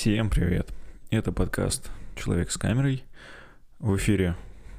[0.00, 0.66] Всем привет!
[1.10, 3.04] Это подкаст «Человек с камерой».
[3.80, 4.34] В эфире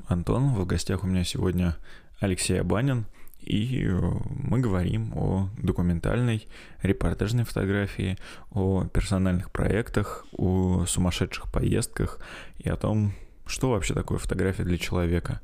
[0.07, 1.77] Антон, в гостях у меня сегодня
[2.19, 3.05] Алексей Абанин,
[3.39, 6.47] и э, мы говорим о документальной,
[6.81, 8.17] репортажной фотографии,
[8.49, 12.17] о персональных проектах, о сумасшедших поездках
[12.57, 13.13] и о том,
[13.45, 15.39] что вообще такое фотография для человека,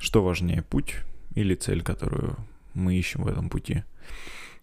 [0.00, 0.96] что важнее, путь
[1.36, 2.36] или цель, которую
[2.74, 3.84] мы ищем в этом пути.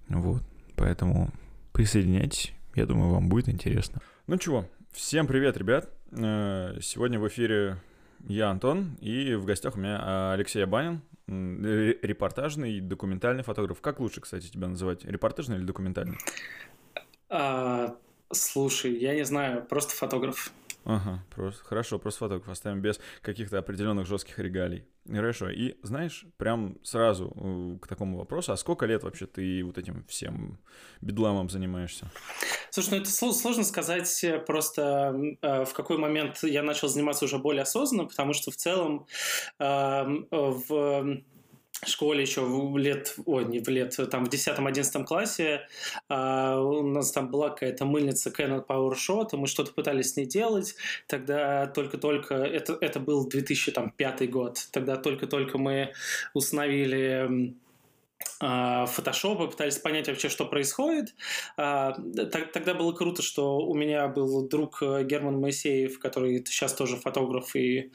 [0.10, 0.44] Вот,
[0.76, 1.32] поэтому
[1.72, 4.02] присоединяйтесь, я думаю, вам будет интересно.
[4.28, 5.90] Ну чего, всем привет, ребят.
[6.12, 7.78] Э, сегодня в эфире
[8.28, 13.80] я, Антон, и в гостях у меня а, Алексей Абанин, репортажный, документальный фотограф.
[13.80, 15.06] Как лучше, кстати, тебя называть?
[15.06, 16.18] Репортажный или документальный?
[17.30, 17.96] А,
[18.30, 20.52] слушай, я не знаю, просто фотограф.
[20.90, 24.86] Ага, просто, хорошо, просто фотограф оставим без каких-то определенных жестких регалий.
[25.06, 29.78] Хорошо, и знаешь, прям сразу э, к такому вопросу, а сколько лет вообще ты вот
[29.78, 30.58] этим всем
[31.02, 32.10] бедламом занимаешься?
[32.70, 37.38] Слушай, ну это сложно сказать э, просто э, в какой момент я начал заниматься уже
[37.38, 39.08] более осознанно, потому что в целом
[39.60, 41.22] э, в
[41.86, 45.68] школе еще в лет, ой, не в лет, там в 10-11 классе
[46.10, 50.26] э, у нас там была какая-то мыльница Canon PowerShot, и мы что-то пытались с ней
[50.26, 50.76] делать,
[51.08, 55.94] тогда только-только, это, это был 2005 год, тогда только-только мы
[56.34, 57.54] установили
[58.40, 61.16] фотошопа, пытались понять вообще, что происходит.
[61.56, 61.94] А,
[62.54, 67.56] тогда было круто, что у меня был друг э, Герман Моисеев, который сейчас тоже фотограф,
[67.56, 67.92] и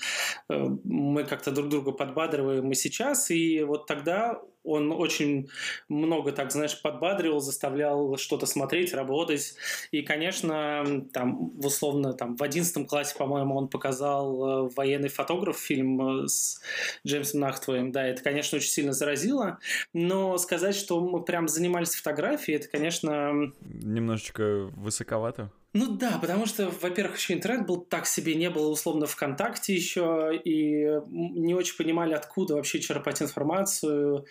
[0.48, 3.30] э, мы как-то друг друга подбадриваем и сейчас.
[3.30, 5.48] И вот тогда он очень
[5.88, 9.54] много, так знаешь, подбадривал, заставлял что-то смотреть, работать.
[9.90, 16.24] И, конечно, там, условно, там, в одиннадцатом классе, по-моему, он показал э, «Военный фотограф» фильм
[16.24, 16.60] э, с
[17.06, 17.92] Джеймсом Нахтвоем.
[17.92, 19.58] Да, это, конечно, очень сильно заразило.
[19.92, 23.52] Но сказать, что мы прям занимались фотографией, это, конечно...
[23.60, 25.50] Немножечко высоковато.
[25.72, 30.30] Ну да, потому что, во-первых, еще интернет был так себе, не было условно ВКонтакте еще,
[30.44, 34.26] и не очень понимали, откуда вообще черпать информацию,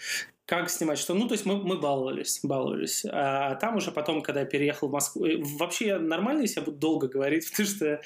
[0.46, 1.14] как снимать что.
[1.14, 3.06] Ну, то есть мы, мы баловались, баловались.
[3.10, 5.26] А там уже потом, когда я переехал в Москву...
[5.26, 8.02] Э, вообще нормально, если я буду долго говорить, потому что...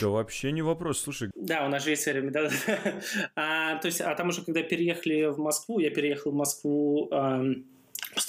[0.00, 1.30] Да вообще не вопрос, слушай.
[1.34, 2.50] Да, у нас же есть время, да.
[3.36, 7.10] а, то есть, а там уже, когда переехали в Москву, я переехал в Москву...
[7.12, 7.66] Эм,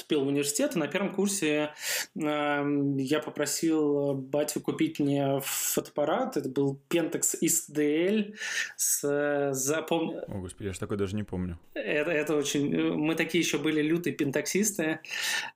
[0.08, 1.72] поступил в университет, и на первом курсе
[2.16, 6.38] э, я попросил батю купить мне фотоаппарат.
[6.38, 8.34] Это был Pentax ISDL
[8.78, 10.16] с запомни...
[10.28, 11.60] О, господи, я же такой даже не помню.
[11.74, 12.94] Это, это очень...
[12.94, 15.00] Мы такие еще были лютые пентаксисты.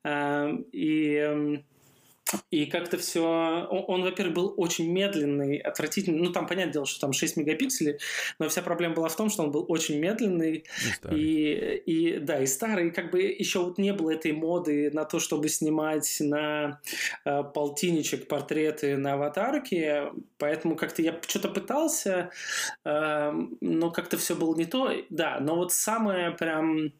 [0.03, 1.63] Э, и эм,
[2.49, 3.21] и как-то все...
[3.21, 6.19] Он, он, во-первых, был очень медленный, отвратительный.
[6.19, 7.97] Ну, там, понятное дело, что там 6 мегапикселей,
[8.39, 10.65] но вся проблема была в том, что он был очень медленный.
[11.11, 12.87] И, и, и да, и старый.
[12.87, 16.81] И как бы еще вот не было этой моды на то, чтобы снимать на
[17.25, 20.11] э, полтинничек портреты на аватарке.
[20.37, 22.31] Поэтому как-то я что-то пытался,
[22.85, 24.91] э, но как-то все было не то.
[25.09, 26.91] Да, но вот самое прям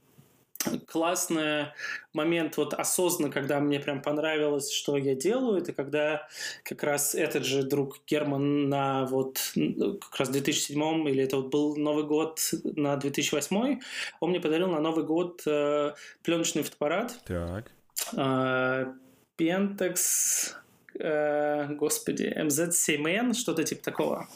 [0.88, 1.68] классный
[2.14, 6.28] момент вот осознанно, когда мне прям понравилось, что я делаю, это когда
[6.64, 11.76] как раз этот же друг Герман на вот как раз 2007 или это вот был
[11.76, 13.80] Новый год на 2008,
[14.20, 17.20] он мне подарил на Новый год э, пленочный фотоаппарат.
[17.26, 17.72] Так.
[18.16, 18.94] Э,
[19.38, 20.54] Pentax,
[21.00, 24.28] э, господи, MZ7N, что-то типа такого.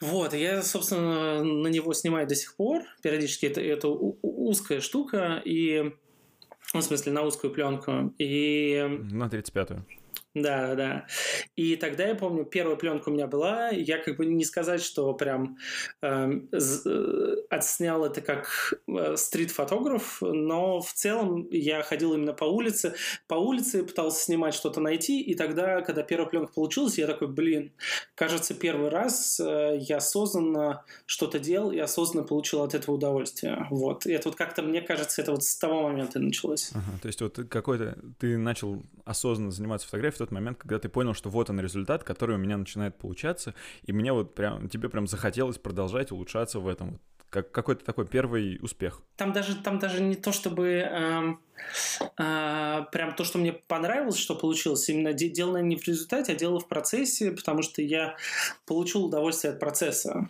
[0.00, 2.82] Вот, я, собственно, на него снимаю до сих пор.
[3.02, 5.92] Периодически это, это узкая штука, и
[6.72, 8.14] ну, в смысле, на узкую пленку.
[8.18, 8.82] И...
[9.10, 9.84] На 35-ю.
[10.34, 11.06] Да, да.
[11.56, 13.70] И тогда я помню, первая пленка у меня была.
[13.70, 15.58] Я как бы не сказать, что прям
[16.02, 22.94] эм, э, отснял это как э, стрит-фотограф, но в целом я ходил именно по улице.
[23.26, 27.72] По улице пытался снимать что-то найти, и тогда, когда первая пленка получилась, я такой, блин,
[28.14, 33.66] кажется, первый раз э, я осознанно что-то делал и осознанно получил от этого удовольствие.
[33.70, 34.06] Вот.
[34.06, 36.70] И это вот как-то, мне кажется, это вот с того момента и началось.
[36.72, 41.14] Ага, то есть вот какой-то ты начал осознанно заниматься фотографией тот момент, когда ты понял,
[41.14, 45.06] что вот он результат, который у меня начинает получаться, и мне вот прям, тебе прям
[45.06, 46.92] захотелось продолжать улучшаться в этом.
[46.92, 47.00] Вот
[47.30, 49.00] как какой-то такой первый успех.
[49.16, 51.34] Там даже, там даже не то, чтобы э,
[52.18, 56.58] э, прям то, что мне понравилось, что получилось, именно дело не в результате, а дело
[56.58, 58.16] в процессе, потому что я
[58.66, 60.28] получил удовольствие от процесса.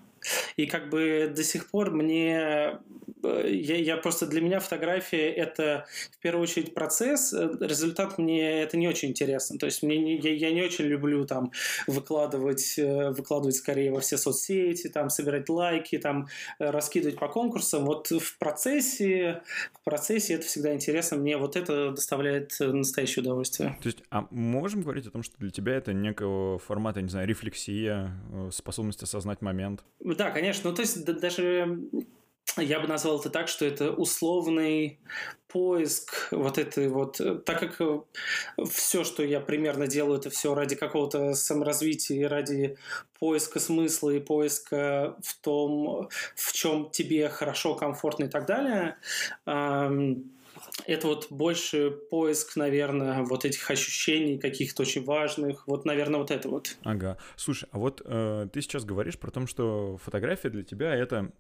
[0.57, 2.79] И как бы до сих пор мне
[3.23, 8.63] Э, я, я просто для меня фотография это в первую очередь процесс, э, результат мне
[8.63, 9.59] это не очень интересно.
[9.59, 11.53] То есть мне я, я не очень люблю там
[11.87, 16.29] выкладывать, э, выкладывать скорее во все соцсети, там собирать лайки, там
[16.59, 17.85] раскидывать по конкурсам.
[17.85, 19.43] Вот в процессе,
[19.81, 21.17] в процессе это всегда интересно.
[21.17, 23.79] Мне вот это доставляет настоящее удовольствие.
[23.83, 27.27] То есть, а можем говорить о том, что для тебя это некого формата, не знаю,
[27.29, 28.13] рефлексия,
[28.51, 29.85] способность осознать момент?
[30.15, 30.71] Да, конечно.
[30.71, 31.79] Ну, то есть даже
[32.57, 34.99] я бы назвал это так, что это условный
[35.49, 38.01] поиск вот этой вот, так как э,
[38.71, 42.77] все, что я примерно делаю, это все ради какого-то саморазвития, ради
[43.19, 48.97] поиска смысла и поиска в том, в чем тебе хорошо, комфортно и так далее.
[50.87, 55.67] Это вот больше поиск, наверное, вот этих ощущений каких-то очень важных.
[55.67, 56.77] Вот, наверное, вот это вот.
[56.83, 57.19] Ага.
[57.37, 61.33] Слушай, а вот э, ты сейчас говоришь про то, что фотография для тебя это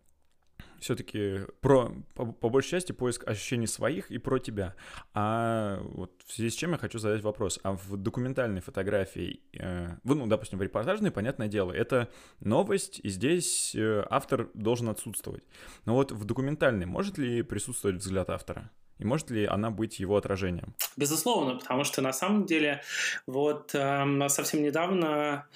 [0.81, 4.75] все-таки про, по, по большей части, поиск ощущений своих и про тебя.
[5.15, 7.61] А вот в связи с чем я хочу задать вопрос.
[7.63, 12.09] А в документальной фотографии, э, ну, допустим, в репортажной, понятное дело, это
[12.41, 15.45] новость, и здесь э, автор должен отсутствовать.
[15.85, 18.71] Но вот в документальной может ли присутствовать взгляд автора?
[19.01, 20.75] И может ли она быть его отражением?
[20.97, 22.83] Безусловно, потому что на самом деле
[23.27, 25.47] вот э, совсем недавно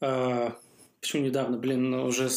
[0.00, 0.50] э,
[1.02, 1.56] Почему недавно?
[1.58, 2.28] Блин, уже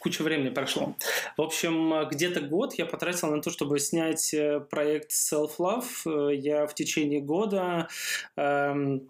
[0.00, 0.96] куча времени прошло.
[1.36, 6.34] В общем, где-то год я потратил на то, чтобы снять э, проект Self-Love.
[6.34, 7.86] Я в течение года
[8.34, 9.08] эм,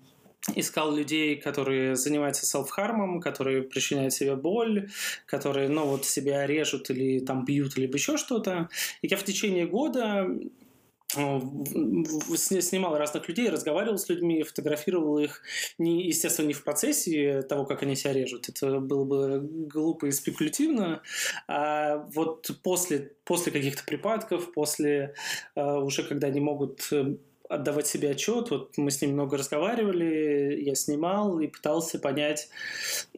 [0.54, 4.90] искал людей, которые занимаются селф-хармом, которые причиняют себе боль,
[5.24, 8.68] которые, ну, вот себя режут или там бьют, либо еще что-то.
[9.00, 10.69] И я в течение года Э,
[11.12, 15.42] снимал разных людей, разговаривал с людьми, фотографировал их,
[15.78, 20.12] не, естественно, не в процессе того, как они себя режут, это было бы глупо и
[20.12, 21.02] спекулятивно,
[21.48, 25.14] а вот после, после каких-то припадков, после
[25.54, 27.16] э, уже когда они могут э,
[27.50, 28.50] отдавать себе отчет.
[28.50, 32.48] Вот мы с ним много разговаривали, я снимал и пытался понять,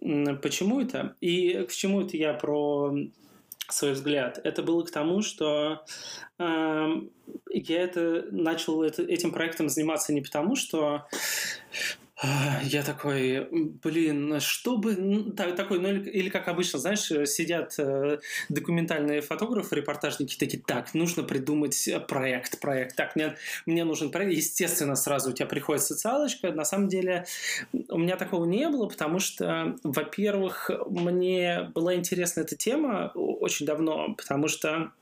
[0.00, 1.14] почему это.
[1.20, 2.94] И к чему это я про
[3.68, 4.40] свой взгляд.
[4.44, 5.84] Это было к тому, что
[6.38, 6.88] э,
[7.50, 11.06] я это начал это, этим проектом заниматься не потому, что
[12.62, 15.32] я такой, блин, что бы...
[15.36, 20.94] Так, такой, ну или, или как обычно, знаешь, сидят э, документальные фотографы, репортажники такие, так,
[20.94, 22.96] нужно придумать проект, проект.
[22.96, 23.36] Так, мне,
[23.66, 24.32] мне нужен проект.
[24.32, 26.52] Естественно, сразу у тебя приходит социалочка.
[26.52, 27.26] На самом деле
[27.88, 34.14] у меня такого не было, потому что, во-первых, мне была интересна эта тема очень давно,
[34.14, 34.92] потому что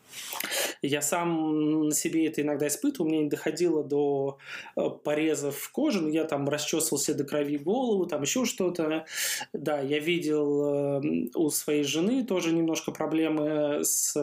[0.82, 4.38] я сам на себе это иногда испытывал, мне не доходило до
[4.76, 9.06] э, порезов кожи, но я там расчесывал себе до крови голову, там еще что-то.
[9.52, 14.14] Да, я видел э, у своей жены тоже немножко проблемы с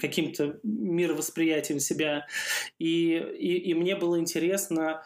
[0.00, 2.26] каким-то мировосприятием себя.
[2.78, 5.02] И, и, и мне было интересно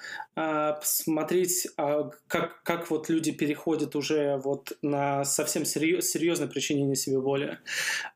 [0.81, 7.21] посмотреть, а, как, как вот люди переходят уже вот на совсем серьез, серьезное причинение себе
[7.21, 7.59] боли.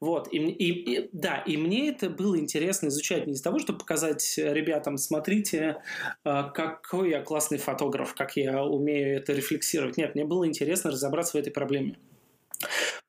[0.01, 0.33] Вот.
[0.33, 4.35] И, и, и, да, и мне это было интересно изучать не из-за того, чтобы показать
[4.37, 5.83] ребятам, смотрите,
[6.25, 9.97] а, какой я классный фотограф, как я умею это рефлексировать.
[9.97, 11.97] Нет, мне было интересно разобраться в этой проблеме.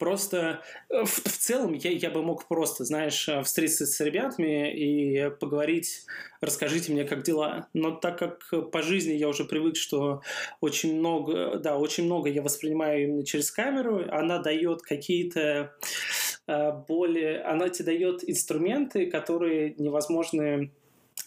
[0.03, 0.59] Просто
[0.89, 5.29] э, в, в целом я, я бы мог просто, знаешь, э, встретиться с ребятами и
[5.39, 6.05] поговорить,
[6.41, 7.69] расскажите мне, как дела.
[7.73, 10.21] Но так как по жизни я уже привык, что
[10.59, 15.71] очень много, да, очень много я воспринимаю именно через камеру, она дает какие-то
[16.47, 17.41] Э, более...
[17.43, 20.71] Она тебе дает инструменты, которые невозможны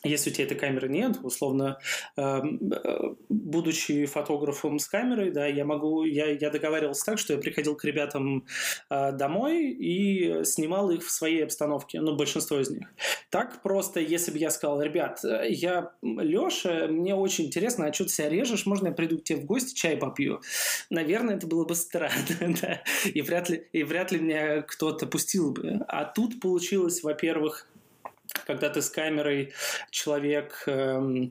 [0.02, 1.78] если у тебя этой камеры нет, условно,
[2.16, 7.38] эм, э, будучи фотографом с камерой, да, я могу, я, я договаривался так, что я
[7.38, 8.44] приходил к ребятам
[8.90, 12.88] э, домой и снимал их в своей обстановке, ну, большинство из них.
[13.30, 18.10] Так просто, если бы я сказал, ребят, я Леша, мне очень интересно, а что ты
[18.10, 20.40] себя режешь, можно я приду к тебе в гости, чай попью?
[20.90, 22.14] Наверное, это было бы странно,
[22.60, 25.80] да, и вряд ли, и вряд ли меня кто-то пустил бы.
[25.88, 27.68] А тут получилось, во-первых,
[28.46, 29.52] когда ты с камерой,
[29.90, 31.28] человек, э,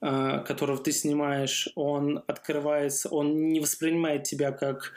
[0.00, 4.92] э, которого ты снимаешь, он открывается, он не воспринимает тебя как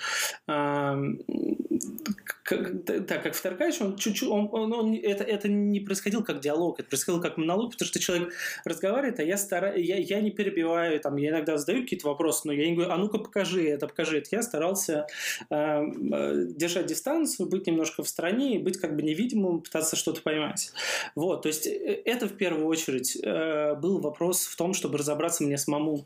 [2.52, 6.80] э, как, как Вторгач, он чуть-чуть, он, он, он, это, это не происходило как диалог,
[6.80, 8.34] это происходило как монолог, потому что человек
[8.66, 12.54] разговаривает, а я стараюсь, я, я не перебиваю, там, я иногда задаю какие-то вопросы, но
[12.54, 14.30] я не говорю, а ну-ка покажи это, покажи это.
[14.32, 15.08] Я старался
[15.50, 20.72] э, э, держать дистанцию, быть немножко в стороне, быть как бы невидимым, пытаться что-то поймать.
[21.16, 25.44] Вот, то есть э, это в первую очередь э, был вопрос в том, чтобы разобраться
[25.44, 26.06] мне самому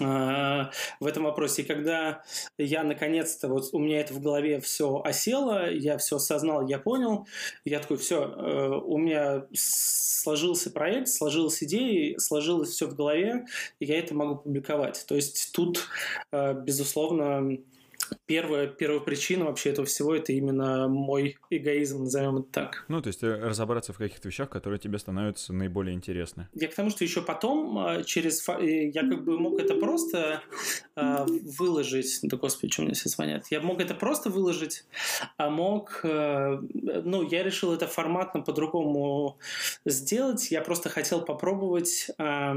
[0.00, 1.62] в этом вопросе.
[1.62, 2.22] И когда
[2.58, 7.26] я наконец-то, вот у меня это в голове все осело, я все осознал, я понял,
[7.64, 8.24] я такой, все,
[8.84, 13.46] у меня сложился проект, сложилась идея, сложилось все в голове,
[13.78, 15.04] и я это могу публиковать.
[15.06, 15.86] То есть тут,
[16.32, 17.58] безусловно,
[18.26, 22.84] первая, первая причина вообще этого всего это именно мой эгоизм, назовем это так.
[22.88, 26.48] Ну, то есть э, разобраться в каких-то вещах, которые тебе становятся наиболее интересны.
[26.54, 28.46] Я к тому, что еще потом а, через...
[28.48, 30.42] Я как бы мог это просто
[30.96, 32.20] э, выложить...
[32.22, 33.46] Да, господи, что мне все звонят?
[33.50, 34.84] Я мог это просто выложить,
[35.36, 36.00] а мог...
[36.04, 39.38] Э, ну, я решил это форматно по-другому
[39.84, 40.50] сделать.
[40.50, 42.10] Я просто хотел попробовать...
[42.18, 42.54] Э,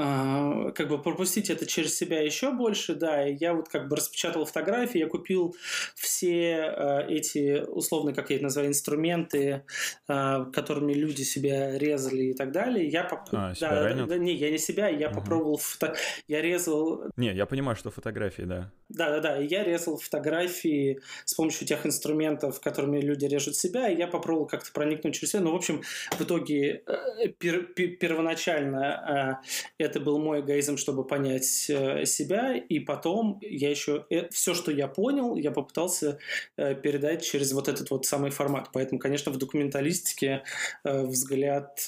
[0.00, 4.44] как бы пропустить это через себя еще больше, да, и я вот как бы распечатал
[4.44, 5.54] фотографии, я купил
[5.94, 9.64] все э, эти, условно, как я их называю, инструменты,
[10.08, 12.88] э, которыми люди себя резали и так далее.
[12.88, 13.20] Я поп...
[13.32, 15.16] а, себя да, да, не, я не себя, я угу.
[15.16, 15.94] попробовал, фото...
[16.28, 17.04] я резал...
[17.16, 18.72] Не, я понимаю, что фотографии, да.
[18.88, 24.46] Да-да-да, я резал фотографии с помощью тех инструментов, которыми люди режут себя, и я попробовал
[24.46, 25.42] как-то проникнуть через себя.
[25.42, 29.40] Ну, в общем, в итоге э, пер, пер, первоначально
[29.78, 34.70] э, это был мой эгоизм, чтобы понять э, себя, и потом я еще все, что
[34.70, 36.18] я понял, я попытался
[36.56, 38.70] передать через вот этот вот самый формат.
[38.72, 40.42] Поэтому, конечно, в документалистике
[40.84, 41.86] взгляд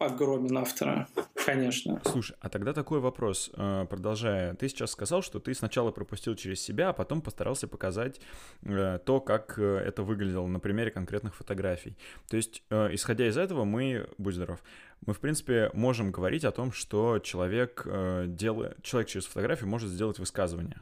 [0.00, 2.00] огромен автора, конечно.
[2.04, 4.54] Слушай, а тогда такой вопрос, э, продолжая.
[4.54, 8.20] Ты сейчас сказал, что ты сначала пропустил через себя, а потом постарался показать
[8.62, 11.96] э, то, как э, это выглядело на примере конкретных фотографий.
[12.28, 14.62] То есть, исходя из этого, мы, будь здоров,
[15.04, 17.86] мы, в принципе, можем говорить о том, что человек,
[18.26, 20.80] делает, человек через фотографию может сделать высказывание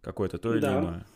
[0.00, 0.78] какое-то, то или да.
[0.78, 1.06] иное.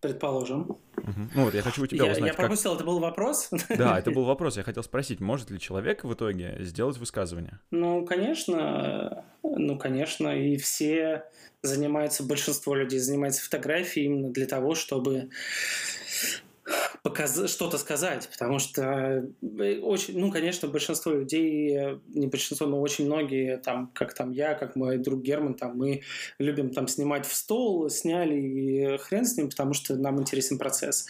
[0.00, 0.60] Предположим.
[0.96, 1.20] Угу.
[1.34, 2.28] Ну вот, я хочу у тебя я, узнать.
[2.28, 2.80] Я пропустил, как...
[2.80, 3.50] это был вопрос?
[3.68, 4.56] Да, это был вопрос.
[4.56, 7.58] Я хотел спросить, может ли человек в итоге сделать высказывание?
[7.70, 11.24] Ну, конечно, ну, конечно, и все
[11.62, 15.30] занимаются, большинство людей занимается фотографией именно для того, чтобы
[17.02, 17.50] показ...
[17.50, 23.06] что-то сказать, потому что э, очень, ну, конечно, большинство людей, э, не большинство, но очень
[23.06, 26.02] многие, там, как там я, как мой друг Герман, там, мы
[26.38, 31.06] любим там снимать в стол, сняли и хрен с ним, потому что нам интересен процесс.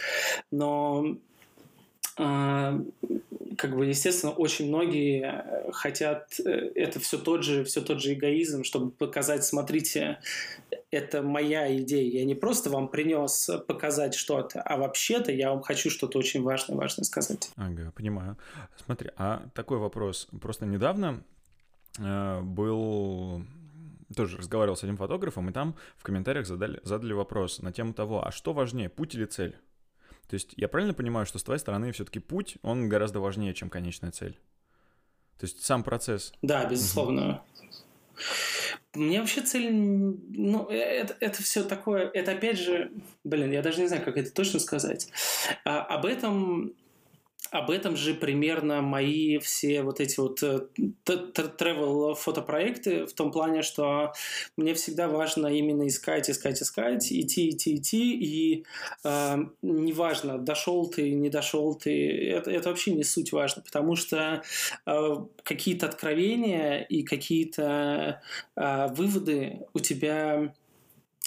[0.51, 1.17] Но
[2.19, 2.81] а,
[3.59, 8.15] как бы, естественно, очень многие э, хотят, э, это все тот же, все тот же
[8.15, 10.21] эгоизм, чтобы показать, смотрите,
[10.91, 15.91] это моя идея, я не просто вам принес показать что-то, а вообще-то я вам хочу
[15.91, 17.51] что-то очень важное, важное сказать.
[17.57, 18.39] Ага, понимаю.
[18.85, 20.29] Смотри, а такой вопрос.
[20.41, 21.25] Просто недавно
[21.99, 23.43] э, был
[24.17, 28.25] тоже разговаривал с одним фотографом, и там в комментариях задали, задали вопрос на тему того,
[28.27, 29.57] а что важнее, путь или цель?
[30.29, 33.71] То есть я правильно понимаю, что с твоей стороны все-таки путь, он гораздо важнее, чем
[33.71, 34.39] конечная цель?
[35.39, 36.33] То есть сам процесс.
[36.43, 37.43] Да, безусловно.
[38.95, 42.91] Мне вообще цель, ну, это, это все такое, это опять же,
[43.23, 45.11] блин, я даже не знаю, как это точно сказать.
[45.65, 46.75] А, об этом
[47.51, 50.67] об этом же примерно мои все вот эти вот э,
[51.07, 54.13] travel фотопроекты в том плане, что
[54.57, 58.65] мне всегда важно именно искать, искать, искать, идти, идти, идти, и
[59.05, 64.43] э, неважно, дошел ты, не дошел ты, это, это вообще не суть важно, потому что
[64.87, 68.21] э, какие-то откровения и какие-то
[68.57, 70.53] э, выводы у тебя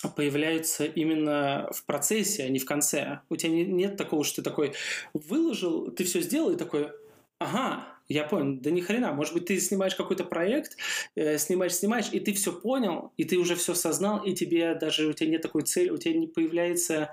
[0.10, 3.20] появляются именно в процессе, а не в конце.
[3.30, 4.74] У тебя нет такого, что ты такой
[5.14, 6.92] выложил, ты все сделал и такой,
[7.40, 10.78] ага, я понял, да ни хрена, может быть, ты снимаешь какой-то проект,
[11.16, 15.08] э, снимаешь, снимаешь, и ты все понял, и ты уже все осознал, и тебе даже,
[15.08, 17.12] у тебя нет такой цели, у тебя не появляется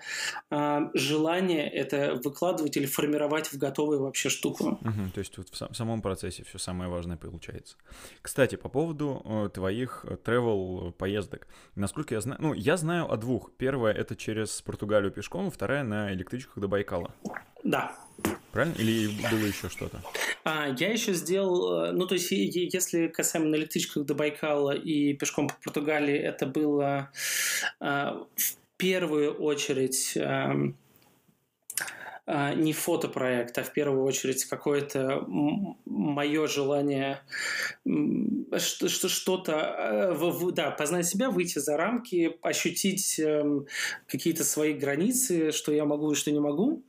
[0.51, 4.79] э, желание это выкладывать или формировать в готовую вообще штуку.
[4.81, 7.77] Угу, то есть вот в, сам, в самом процессе все самое важное получается.
[8.23, 13.17] Кстати, по поводу э, твоих э, travel поездок, насколько я знаю, ну, я знаю о
[13.17, 13.53] двух.
[13.57, 17.15] Первая это через Португалию пешком, вторая на электричках до Байкала.
[17.65, 17.93] Да.
[18.53, 18.75] Правильно?
[18.79, 20.03] Или было еще что-то?
[20.45, 25.13] А, я еще сделал, э, ну, то есть, если касаемо на электричках до Байкала и
[25.15, 27.11] пешком по Португалии, это было
[27.79, 30.57] а, в первую очередь а, а,
[32.55, 35.25] не фотопроект, а в первую очередь какое-то
[35.87, 37.23] мое желание
[38.59, 43.67] что-то, э, да, познать себя, выйти за рамки, ощутить эм,
[44.07, 46.85] какие-то свои границы, что я могу и что не могу.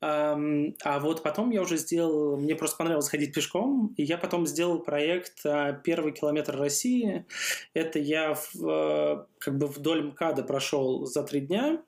[0.00, 4.80] А вот потом я уже сделал, мне просто понравилось ходить пешком, и я потом сделал
[4.80, 7.26] проект а, «Первый километр России».
[7.74, 11.82] Это я в, э, как бы вдоль МКАДа прошел за три дня,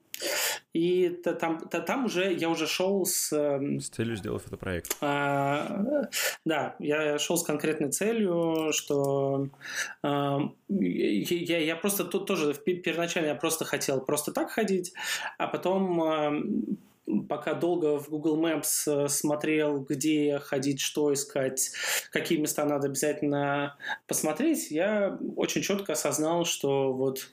[0.72, 3.30] И там, там уже я уже шел с...
[3.32, 4.96] С целью сделать фотопроект.
[5.00, 6.06] А,
[6.44, 9.48] да, я шел с конкретной целью, что
[10.02, 14.92] а, я, я просто тут тоже первоначально я просто хотел просто так ходить,
[15.38, 16.32] а потом а,
[17.28, 21.72] пока долго в Google Maps э, смотрел, где ходить, что искать,
[22.10, 23.76] какие места надо обязательно
[24.06, 27.28] посмотреть, я очень четко осознал, что вот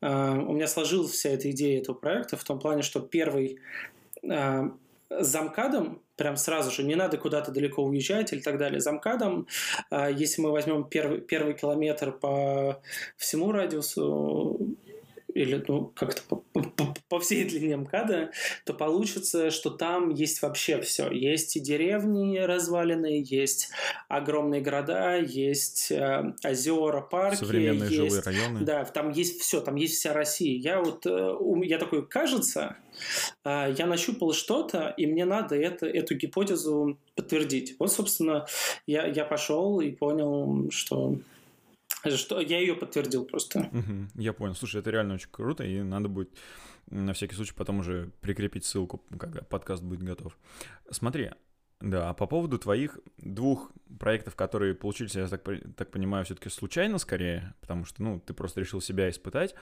[0.00, 3.58] э, у меня сложилась вся эта идея этого проекта в том плане, что первый
[4.22, 4.70] э,
[5.10, 8.80] замкадом, прям сразу же, не надо куда-то далеко уезжать или так далее.
[8.80, 9.46] Замкадом,
[9.90, 12.80] э, если мы возьмем первый, первый километр по
[13.16, 14.76] всему радиусу
[15.34, 18.30] или ну, как-то по, по, по всей длине МКАДа,
[18.64, 21.10] то получится, что там есть вообще все.
[21.10, 23.70] Есть и деревни разваленные, есть
[24.08, 27.40] огромные города, есть э, озера, парки.
[27.40, 28.60] Современные есть, жилые районы.
[28.60, 30.58] Да, там есть все, там есть вся Россия.
[30.58, 32.76] Я вот, э, я такой, кажется,
[33.44, 37.76] э, я нащупал что-то, и мне надо это, эту гипотезу подтвердить.
[37.78, 38.46] Вот, собственно,
[38.86, 41.16] я, я пошел и понял, что
[42.16, 43.70] что я ее подтвердил просто.
[43.72, 44.54] Угу, я понял.
[44.54, 46.30] Слушай, это реально очень круто, и надо будет
[46.90, 50.36] на всякий случай потом уже прикрепить ссылку, когда подкаст будет готов.
[50.90, 51.30] Смотри,
[51.80, 55.42] да, а по поводу твоих двух проектов, которые получились, я так,
[55.76, 59.54] так понимаю, все-таки случайно скорее, потому что, ну, ты просто решил себя испытать.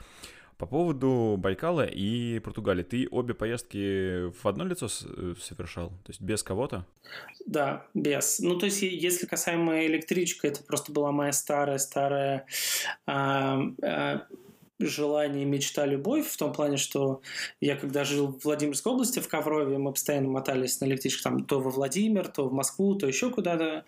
[0.59, 5.91] По поводу Байкала и Португалии, ты обе поездки в одно лицо э, совершал?
[5.91, 6.85] То есть без кого-то?
[7.47, 8.41] Да, без.
[8.41, 12.45] Ну, то есть, если касаемо электричка, это просто была моя старая-старая
[13.07, 14.27] а, а,
[14.79, 17.21] желание, мечта, любовь в том плане, что
[17.61, 21.61] я когда жил в Владимирской области, в Коврове, мы постоянно мотались на электричке там то
[21.61, 23.85] во Владимир, то в Москву, то еще куда-то.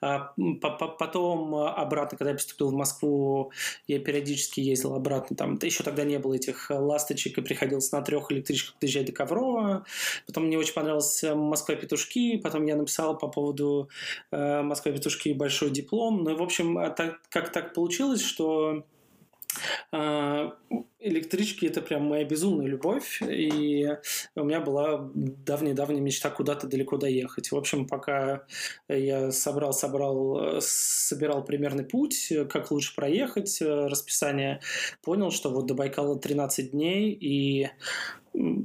[0.00, 3.52] А потом обратно, когда я поступил в Москву,
[3.86, 5.36] я периодически ездил обратно.
[5.36, 9.84] Там еще тогда не было этих ласточек, и приходилось на трех электричках доезжать до Коврова.
[10.26, 13.88] Потом мне очень понравилась Москва-петушки, потом я написал по поводу
[14.30, 16.24] э, Москва-петушки большой диплом.
[16.24, 18.84] Ну, в общем, а так, как так получилось, что
[19.92, 20.52] а,
[21.02, 23.88] электрички это прям моя безумная любовь, и
[24.34, 27.52] у меня была давняя-давняя мечта куда-то далеко доехать.
[27.52, 28.46] В общем, пока
[28.88, 34.60] я собрал, собрал, собирал примерный путь, как лучше проехать, расписание,
[35.02, 37.68] понял, что вот до Байкала 13 дней, и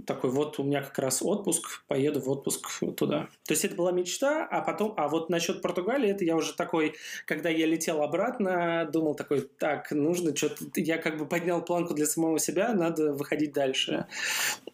[0.06, 3.28] такой, вот у меня как раз отпуск, поеду в отпуск туда.
[3.46, 6.96] То есть это была мечта, а потом, а вот насчет Португалии, это я уже такой,
[7.26, 12.06] когда я летел обратно, думал такой, так, нужно что-то, я как бы поднял планку для
[12.06, 14.08] самого себя, надо выходить дальше.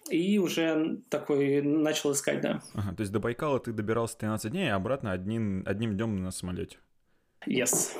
[0.09, 2.61] И уже такой начал искать, да.
[2.73, 6.31] Ага, то есть до Байкала ты добирался 13 дней, а обратно одним, одним днем на
[6.31, 6.77] самолете?
[7.47, 7.91] Yes.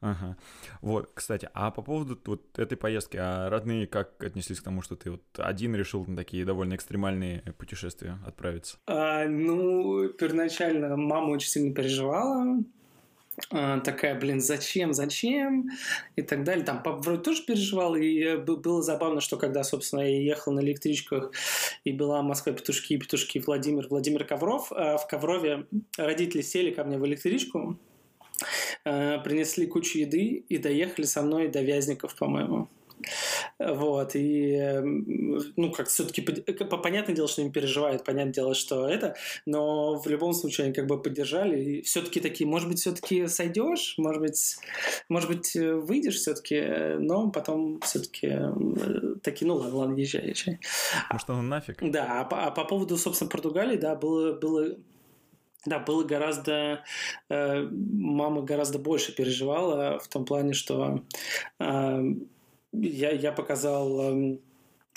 [0.00, 0.36] Ага.
[0.80, 4.94] Вот, кстати, а по поводу вот этой поездки, а родные как отнеслись к тому, что
[4.94, 8.78] ты вот один решил на такие довольно экстремальные путешествия отправиться?
[8.86, 12.62] А, ну, первоначально мама очень сильно переживала,
[13.50, 15.70] такая, блин, зачем, зачем,
[16.16, 16.64] и так далее.
[16.64, 20.60] Там папа вроде тоже переживал, и э, было забавно, что когда, собственно, я ехал на
[20.60, 21.32] электричках,
[21.84, 26.98] и была Москва петушки, петушки Владимир, Владимир Ковров, а в Коврове родители сели ко мне
[26.98, 27.78] в электричку,
[28.84, 32.68] Э, принесли кучу еды и доехали со мной до Вязников, по-моему.
[33.58, 34.80] Вот, и,
[35.56, 39.16] ну, как все-таки, понятное дело, что они переживают, понятное дело, что это,
[39.46, 43.94] но в любом случае они как бы поддержали, и все-таки такие, может быть, все-таки сойдешь,
[43.98, 44.58] может быть,
[45.08, 48.52] может быть, выйдешь все-таки, но потом все-таки э,
[49.22, 50.60] такие, ну, ладно, ладно, езжай, езжай.
[51.10, 51.78] Может, он нафиг?
[51.80, 54.76] Да, а по, а по поводу, собственно, Португалии, да, было, было
[55.66, 56.84] да, было гораздо...
[57.28, 61.02] Э, мама гораздо больше переживала в том плане, что
[61.58, 62.02] э,
[62.72, 64.38] я, я показал э,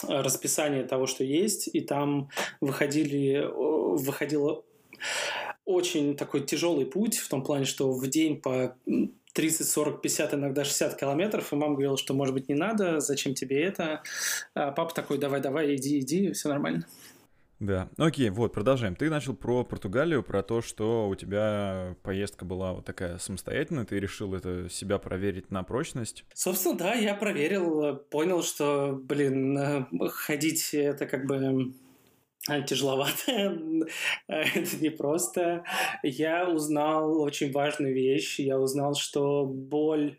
[0.07, 2.29] расписание того, что есть, и там
[2.59, 4.63] выходили, выходило
[5.65, 8.75] очень такой тяжелый путь в том плане, что в день по
[9.33, 13.33] 30, 40, 50, иногда 60 километров, и мама говорила, что, может быть, не надо, зачем
[13.33, 14.03] тебе это?
[14.53, 16.85] А папа такой, давай, давай, иди, иди, все нормально.
[17.61, 18.95] Да, окей, вот, продолжаем.
[18.95, 23.99] Ты начал про Португалию, про то, что у тебя поездка была вот такая самостоятельная, ты
[23.99, 26.25] решил это себя проверить на прочность.
[26.33, 31.71] Собственно, да, я проверил, понял, что, блин, э, ходить это как бы
[32.49, 33.13] э, тяжеловато,
[34.27, 35.63] это непросто.
[36.01, 40.17] Я узнал очень важную вещь, я узнал, что боль,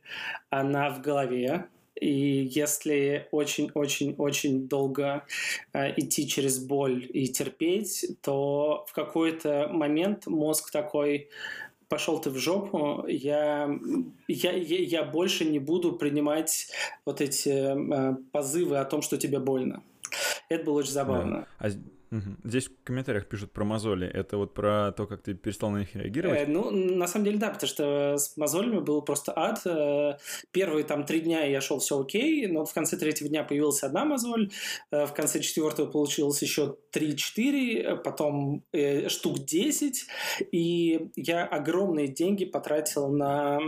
[0.49, 1.67] она в голове,
[2.01, 5.25] и если очень-очень-очень долго
[5.73, 11.29] э, идти через боль и терпеть, то в какой-то момент мозг такой
[11.89, 13.71] пошел ты в жопу, я,
[14.27, 16.71] я, я, больше не буду принимать
[17.05, 19.83] вот эти э, позывы о том, что тебе больно.
[20.49, 21.47] Это было очень забавно.
[21.61, 21.69] Да.
[21.69, 21.71] А.
[22.45, 24.07] Здесь в комментариях пишут про мозоли.
[24.07, 26.41] Это вот про то, как ты перестал на них реагировать?
[26.41, 29.61] Э, ну, на самом деле, да, потому что с мозолями был просто ад.
[29.65, 30.19] Э,
[30.51, 34.05] первые там три дня я шел все окей, но в конце третьего дня появилась одна
[34.05, 34.51] мозоль,
[34.91, 40.07] э, в конце четвертого получилось еще 3-4, потом э, штук 10,
[40.53, 43.59] и я огромные деньги потратил на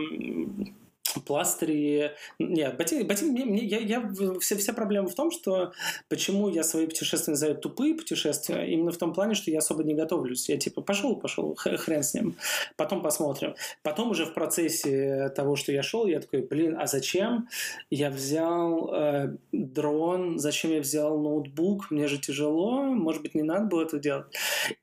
[1.26, 2.12] пластыри.
[2.38, 5.72] Нет, ботинки, ботинки мне, мне, я, я, вся, вся проблема в том, что
[6.08, 9.94] почему я свои путешествия называю тупые путешествия, именно в том плане, что я особо не
[9.94, 10.48] готовлюсь.
[10.48, 12.36] Я типа пошел, пошел, хрен с ним.
[12.76, 13.54] Потом посмотрим.
[13.82, 17.48] Потом уже в процессе того, что я шел, я такой, блин, а зачем
[17.90, 23.66] я взял э, дрон, зачем я взял ноутбук, мне же тяжело, может быть, не надо
[23.66, 24.26] было это делать.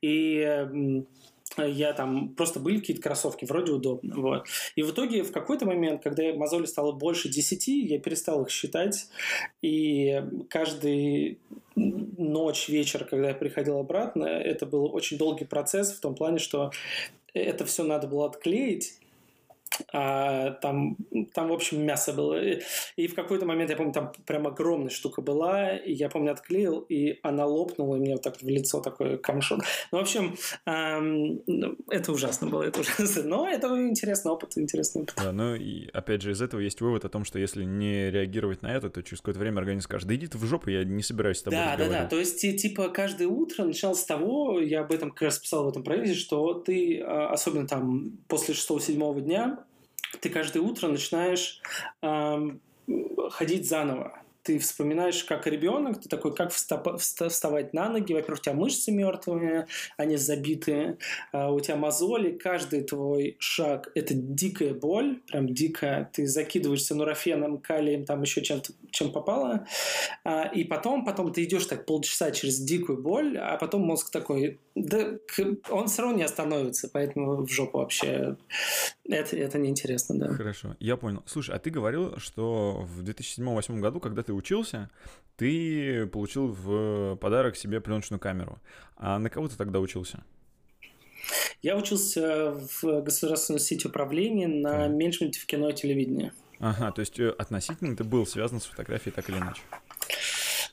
[0.00, 1.02] И
[1.58, 4.14] я там просто были какие-то кроссовки, вроде удобно.
[4.16, 4.46] Вот.
[4.76, 9.08] И в итоге в какой-то момент, когда мозоли стало больше 10, я перестал их считать.
[9.60, 11.38] И каждый
[11.74, 16.70] ночь, вечер, когда я приходил обратно, это был очень долгий процесс в том плане, что
[17.34, 18.98] это все надо было отклеить,
[19.92, 20.96] а, там,
[21.34, 22.40] там, в общем, мясо было.
[22.96, 26.80] И, в какой-то момент, я помню, там прям огромная штука была, и я помню, отклеил,
[26.80, 29.60] и она лопнула, и мне вот так в лицо такой камшот.
[29.90, 31.42] Ну, в общем, эм,
[31.88, 33.22] это ужасно было, это ужасно.
[33.24, 35.14] Но это интересный опыт, интересный опыт.
[35.16, 38.62] Да, ну и опять же из этого есть вывод о том, что если не реагировать
[38.62, 41.02] на это, то через какое-то время организм скажет, да иди ты в жопу, я не
[41.02, 44.80] собираюсь с тобой Да, да, да, то есть типа каждое утро началось с того, я
[44.80, 49.20] об этом как раз писал в этом проекте, что ты, а, особенно там после 6-7
[49.20, 49.64] дня,
[50.20, 51.60] ты каждое утро начинаешь
[52.02, 52.60] эм,
[53.30, 58.12] ходить заново ты вспоминаешь, как ребенок, ты такой, как вставать на ноги.
[58.12, 60.98] Во-первых, у тебя мышцы мертвые, они забитые,
[61.32, 66.10] а у тебя мозоли, каждый твой шаг– это дикая боль, прям дикая.
[66.12, 69.66] Ты закидываешься нурофеном, калием, там еще чем-то, чем попало.
[70.24, 74.58] А, и потом, потом ты идешь так полчаса через дикую боль, а потом мозг такой,
[74.74, 75.18] да
[75.70, 78.36] он все равно не остановится, поэтому в жопу вообще.
[79.08, 80.28] Это, это неинтересно, да.
[80.28, 81.22] Хорошо, я понял.
[81.26, 84.90] Слушай, а ты говорил, что в 2007-2008 году, когда ты ты учился,
[85.36, 88.58] ты получил в подарок себе пленочную камеру.
[88.96, 90.24] А на кого ты тогда учился?
[91.60, 96.32] Я учился в государственной сети управления на менеджменте в кино и телевидении.
[96.58, 99.60] Ага, то есть э, относительно ты был связан с фотографией так или иначе?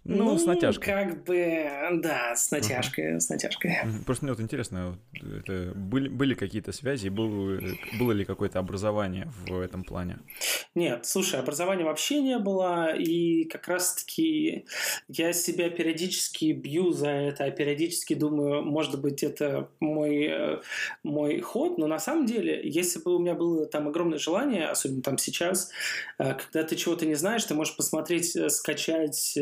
[0.05, 0.93] Ну, ну, с натяжкой.
[0.93, 1.69] как бы,
[2.01, 3.19] да, с натяжкой, uh-huh.
[3.19, 3.77] с натяжкой.
[4.05, 7.59] Просто мне вот интересно, это были, были какие-то связи, был,
[7.99, 10.19] было ли какое-то образование в этом плане?
[10.73, 14.65] Нет, слушай, образования вообще не было, и как раз-таки
[15.09, 20.61] я себя периодически бью за это, а периодически думаю, может быть, это мой, э,
[21.03, 25.01] мой ход, но на самом деле, если бы у меня было там огромное желание, особенно
[25.01, 25.69] там сейчас,
[26.17, 29.37] э, когда ты чего-то не знаешь, ты можешь посмотреть, э, скачать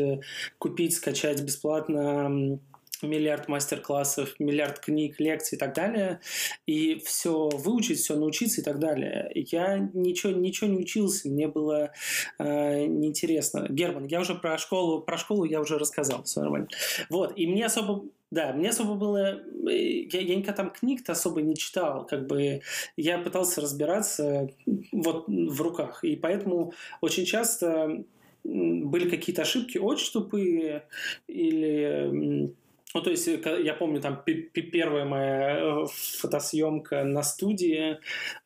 [0.58, 2.58] купить, скачать бесплатно
[3.02, 6.20] миллиард мастер-классов, миллиард книг, лекций и так далее,
[6.66, 9.30] и все выучить, все научиться и так далее.
[9.34, 11.92] Я ничего, ничего не учился, мне было
[12.38, 13.66] э, неинтересно.
[13.68, 16.68] Герман, я уже про школу, про школу я уже рассказал, все нормально.
[17.08, 19.40] Вот, и мне особо да, мне особо было...
[19.70, 22.04] Я, я никогда там книг-то особо не читал.
[22.04, 22.60] Как бы
[22.94, 24.50] я пытался разбираться
[24.92, 26.04] вот в руках.
[26.04, 28.04] И поэтому очень часто
[28.44, 30.84] были какие-то ошибки очень тупые
[31.26, 32.52] или
[32.98, 37.98] ну, то есть, э, я помню, там, первая моя э, фотосъемка на студии,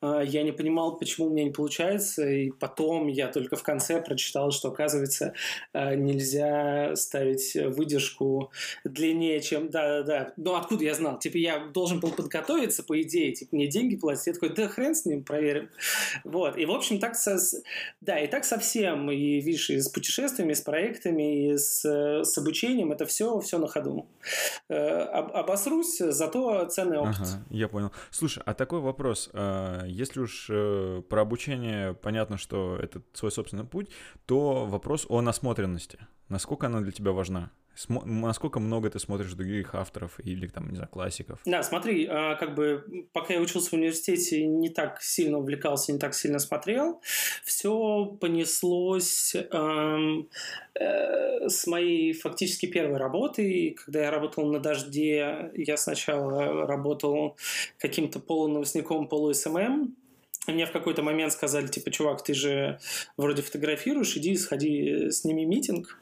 [0.03, 4.03] э, я не понимал, почему у меня не получается, и потом я только в конце
[4.03, 5.33] прочитал, что, оказывается,
[5.73, 8.53] нельзя ставить выдержку
[8.85, 9.71] длиннее, чем...
[9.71, 10.35] Да-да-да.
[10.37, 11.19] Ну, откуда я знал?
[11.19, 14.27] Типа, я должен был подготовиться, по идее, типа, мне деньги платить.
[14.27, 15.71] Я такой, да хрен с ним, проверим.
[16.25, 16.59] Вот.
[16.59, 17.38] И, в общем, так со...
[18.03, 19.11] Да, и так совсем.
[19.11, 23.57] И, видишь, и с путешествиями, и с проектами, и с, с обучением, это все, все
[23.57, 24.07] на ходу.
[24.69, 27.17] Э, обосрусь, зато ценный опыт.
[27.21, 27.93] Ага, я понял.
[28.11, 29.31] Слушай, а такой вопрос.
[29.33, 33.89] А, если уж э, про обучение понятно, что это свой собственный путь,
[34.27, 35.99] то вопрос о насмотренности.
[36.29, 37.51] Насколько она для тебя важна?
[37.77, 41.41] Смо- насколько много ты смотришь других авторов или там, не знаю, классиков?
[41.47, 45.99] Да, смотри, а, как бы пока я учился в университете, не так сильно увлекался, не
[45.99, 47.01] так сильно смотрел.
[47.45, 50.29] Все понеслось эм,
[50.75, 53.75] э, с моей фактически первой работы.
[53.85, 57.37] Когда я работал на «Дожде», я сначала работал
[57.79, 59.95] каким-то полуновостником, полу-СММ,
[60.49, 62.81] мне в какой-то момент сказали, типа, чувак, ты же
[63.17, 66.02] вроде фотографируешь, иди, сходи, сними митинг.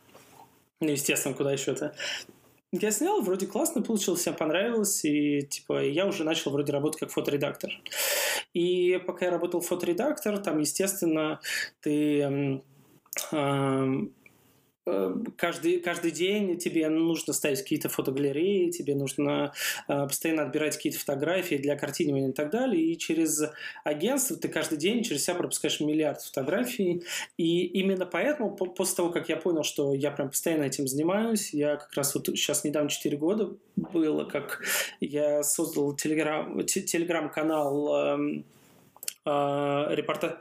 [0.80, 1.94] Ну, естественно, куда еще-то.
[2.72, 7.10] Я снял, вроде классно получилось, всем понравилось, и типа я уже начал вроде работать как
[7.10, 7.70] фоторедактор.
[8.54, 11.40] И пока я работал фоторедактор, там, естественно,
[11.80, 12.60] ты э,
[13.32, 13.86] Э,
[15.36, 19.52] каждый, каждый день тебе нужно ставить какие-то фотогалереи, тебе нужно
[19.88, 22.82] э, постоянно отбирать какие-то фотографии для картинирования и так далее.
[22.82, 23.42] И через
[23.84, 27.02] агентство ты каждый день через себя пропускаешь миллиард фотографий.
[27.36, 31.76] И именно поэтому, после того, как я понял, что я прям постоянно этим занимаюсь, я
[31.76, 34.62] как раз вот сейчас недавно 4 года было, как
[35.00, 38.42] я создал телеграм, телеграм-канал эм, э,
[39.24, 40.33] репортаж,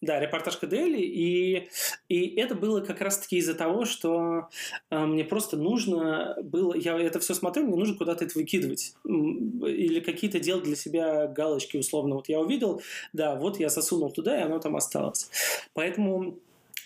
[0.00, 1.68] да, репортаж КДЛ, и,
[2.08, 4.48] и это было как раз-таки из-за того, что
[4.90, 10.00] э, мне просто нужно было, я это все смотрю, мне нужно куда-то это выкидывать, или
[10.00, 12.16] какие-то делать для себя галочки условно.
[12.16, 15.30] Вот я увидел, да, вот я засунул туда, и оно там осталось.
[15.72, 16.38] Поэтому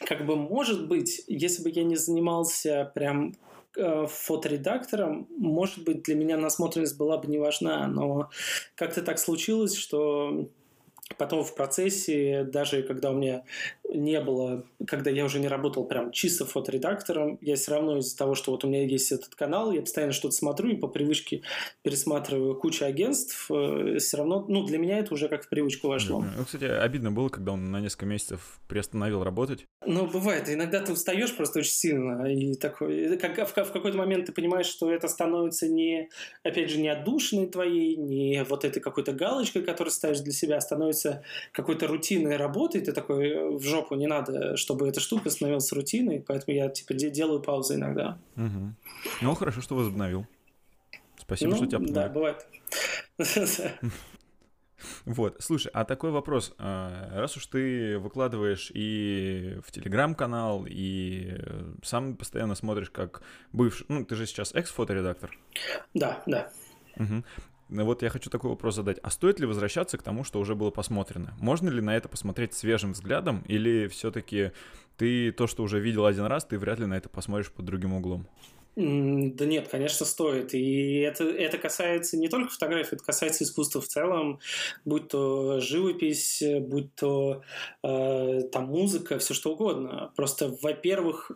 [0.06, 3.34] как бы, может быть, если бы я не занимался прям
[3.76, 8.30] э, фоторедактором, может быть, для меня насмотренность была бы не важна, но
[8.74, 10.48] как-то так случилось, что
[11.18, 13.44] Потом в процессе, даже когда у меня
[13.92, 18.34] не было, когда я уже не работал прям чисто фоторедактором, я все равно из-за того,
[18.34, 21.42] что вот у меня есть этот канал, я постоянно что-то смотрю и по привычке
[21.82, 26.24] пересматриваю кучу агентств, э, все равно, ну, для меня это уже как в привычку вошло.
[26.36, 29.66] Ну, кстати, обидно было, когда он на несколько месяцев приостановил работать.
[29.84, 30.48] Ну, бывает.
[30.48, 34.66] Иногда ты устаешь просто очень сильно, и такой, как, в, в какой-то момент ты понимаешь,
[34.66, 36.08] что это становится не,
[36.42, 40.60] опять же, не отдушиной твоей, не вот этой какой-то галочкой, которую ставишь для себя, а
[41.02, 45.72] становится какой-то рутинной работой, ты такой э, в жопу не надо, чтобы эта штука становилась
[45.72, 48.18] рутиной, поэтому я типа делаю паузы иногда.
[48.36, 48.74] Угу.
[49.22, 50.26] Ну, хорошо, что возобновил.
[51.18, 52.46] Спасибо, ну, что тебя Да, бывает.
[55.04, 56.54] Вот, слушай, а такой вопрос.
[56.58, 61.38] А, раз уж ты выкладываешь и в Телеграм-канал, и
[61.84, 63.86] сам постоянно смотришь как бывший...
[63.88, 65.38] Ну, ты же сейчас экс-фоторедактор.
[65.94, 66.50] Да, да.
[66.96, 67.22] Угу.
[67.72, 68.98] Ну вот я хочу такой вопрос задать.
[69.02, 71.34] А стоит ли возвращаться к тому, что уже было посмотрено?
[71.40, 73.42] Можно ли на это посмотреть свежим взглядом?
[73.48, 74.52] Или все-таки
[74.98, 77.94] ты то, что уже видел один раз, ты вряд ли на это посмотришь под другим
[77.94, 78.28] углом?
[78.76, 80.52] Да нет, конечно, стоит.
[80.52, 84.40] И это, это касается не только фотографий, это касается искусства в целом,
[84.84, 87.42] будь то живопись, будь то
[87.82, 90.12] э, там музыка, все что угодно.
[90.16, 91.32] Просто, во-первых,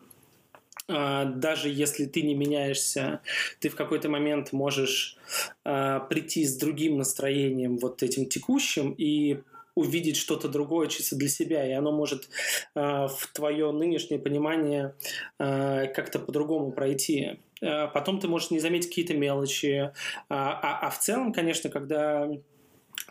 [0.88, 3.20] даже если ты не меняешься,
[3.60, 5.16] ты в какой-то момент можешь
[5.64, 9.40] а, прийти с другим настроением, вот этим текущим, и
[9.76, 12.30] увидеть что-то другое чисто для себя, и оно может
[12.74, 14.94] э, в твое нынешнее понимание
[15.38, 17.40] э, как-то по-другому пройти.
[17.60, 19.92] Э, потом ты можешь не заметить какие-то мелочи.
[20.30, 22.26] А, а, а в целом, конечно, когда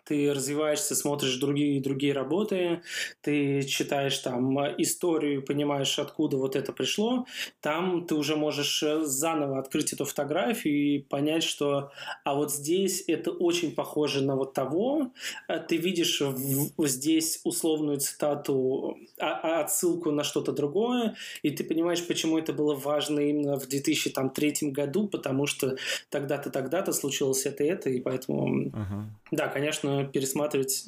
[0.05, 2.81] ты развиваешься, смотришь другие другие работы,
[3.21, 7.25] ты читаешь там историю, понимаешь, откуда вот это пришло,
[7.59, 11.91] там ты уже можешь э, заново открыть эту фотографию и понять, что
[12.23, 15.11] а вот здесь это очень похоже на вот того,
[15.47, 21.63] э, ты видишь в, здесь условную цитату, а, а отсылку на что-то другое, и ты
[21.63, 25.77] понимаешь, почему это было важно именно в 2003 году, потому что
[26.09, 29.03] тогда-то, тогда-то случилось это, это, и поэтому, uh-huh.
[29.31, 30.85] да, конечно, пересматривать.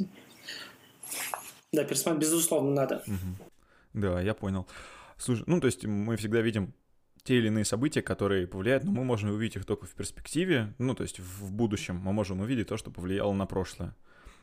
[1.72, 3.04] Да, пересматривать, безусловно, надо.
[3.08, 3.50] Угу.
[3.94, 4.68] Да, я понял.
[5.18, 6.74] Слушай, ну, то есть мы всегда видим
[7.24, 10.96] те или иные события, которые повлияют, но мы можем увидеть их только в перспективе, ну,
[10.96, 13.96] то есть в будущем мы можем увидеть то, что повлияло на прошлое.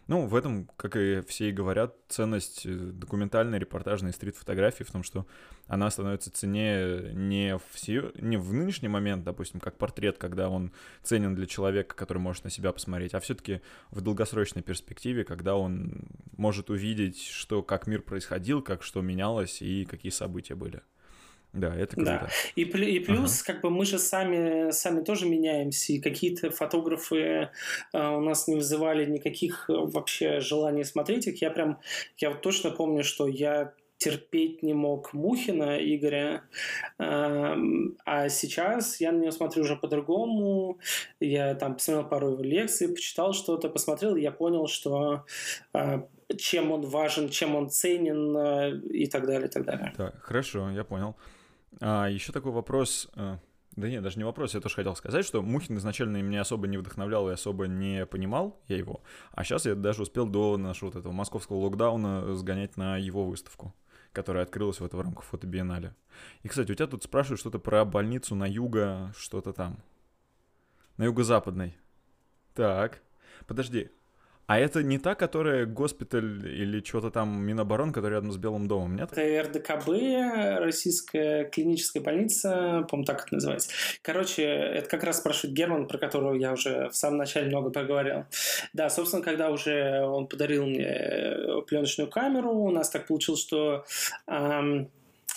[0.07, 5.03] Ну, в этом, как и все и говорят, ценность э, документальной, репортажной стрит-фотографии в том,
[5.03, 5.27] что
[5.67, 10.73] она становится ценнее не в, все, не в нынешний момент, допустим, как портрет, когда он
[11.03, 16.05] ценен для человека, который может на себя посмотреть, а все-таки в долгосрочной перспективе, когда он
[16.37, 20.83] может увидеть, что как мир происходил, как что менялось и какие события были.
[21.55, 22.05] Да, это круто.
[22.05, 22.29] Да.
[22.57, 23.53] И, и плюс, ага.
[23.53, 27.49] как бы мы же сами, сами тоже меняемся, и какие-то фотографы э,
[27.93, 31.41] у нас не вызывали никаких э, вообще желаний смотреть их.
[31.41, 31.79] Я прям,
[32.19, 36.43] я вот точно помню, что я терпеть не мог Мухина Игоря,
[36.99, 37.57] э,
[38.05, 40.79] а сейчас я на него смотрю уже по-другому.
[41.21, 45.25] Я там посмотрел пару его лекций, почитал что-то, посмотрел, и я понял, что
[45.73, 46.01] э,
[46.37, 49.93] чем он важен, чем он ценен э, и так далее, и так далее.
[49.97, 51.17] Так, хорошо, я понял.
[51.81, 53.09] А, еще такой вопрос.
[53.15, 53.39] Э,
[53.77, 56.77] да нет, даже не вопрос, я тоже хотел сказать, что Мухин изначально меня особо не
[56.77, 60.97] вдохновлял и особо не понимал я его, а сейчас я даже успел до нашего вот
[60.97, 63.75] этого московского локдауна сгонять на его выставку,
[64.13, 65.95] которая открылась вот в рамках фотобиеннале.
[66.45, 69.79] И, кстати, у тебя тут спрашивают что-то про больницу на юго, что-то там.
[70.97, 71.77] На юго-западной.
[72.55, 73.03] Так,
[73.49, 73.91] подожди,
[74.47, 78.97] а это не та, которая госпиталь или что-то там Миноборон, который рядом с Белым домом,
[78.97, 79.11] нет?
[79.13, 83.71] Это РДКБ, Российская клиническая больница, по-моему, так это называется.
[84.03, 88.25] Короче, это как раз спрашивает Герман, про которого я уже в самом начале много поговорил.
[88.73, 93.85] Да, собственно, когда уже он подарил мне пленочную камеру, у нас так получилось, что
[94.27, 94.91] эм,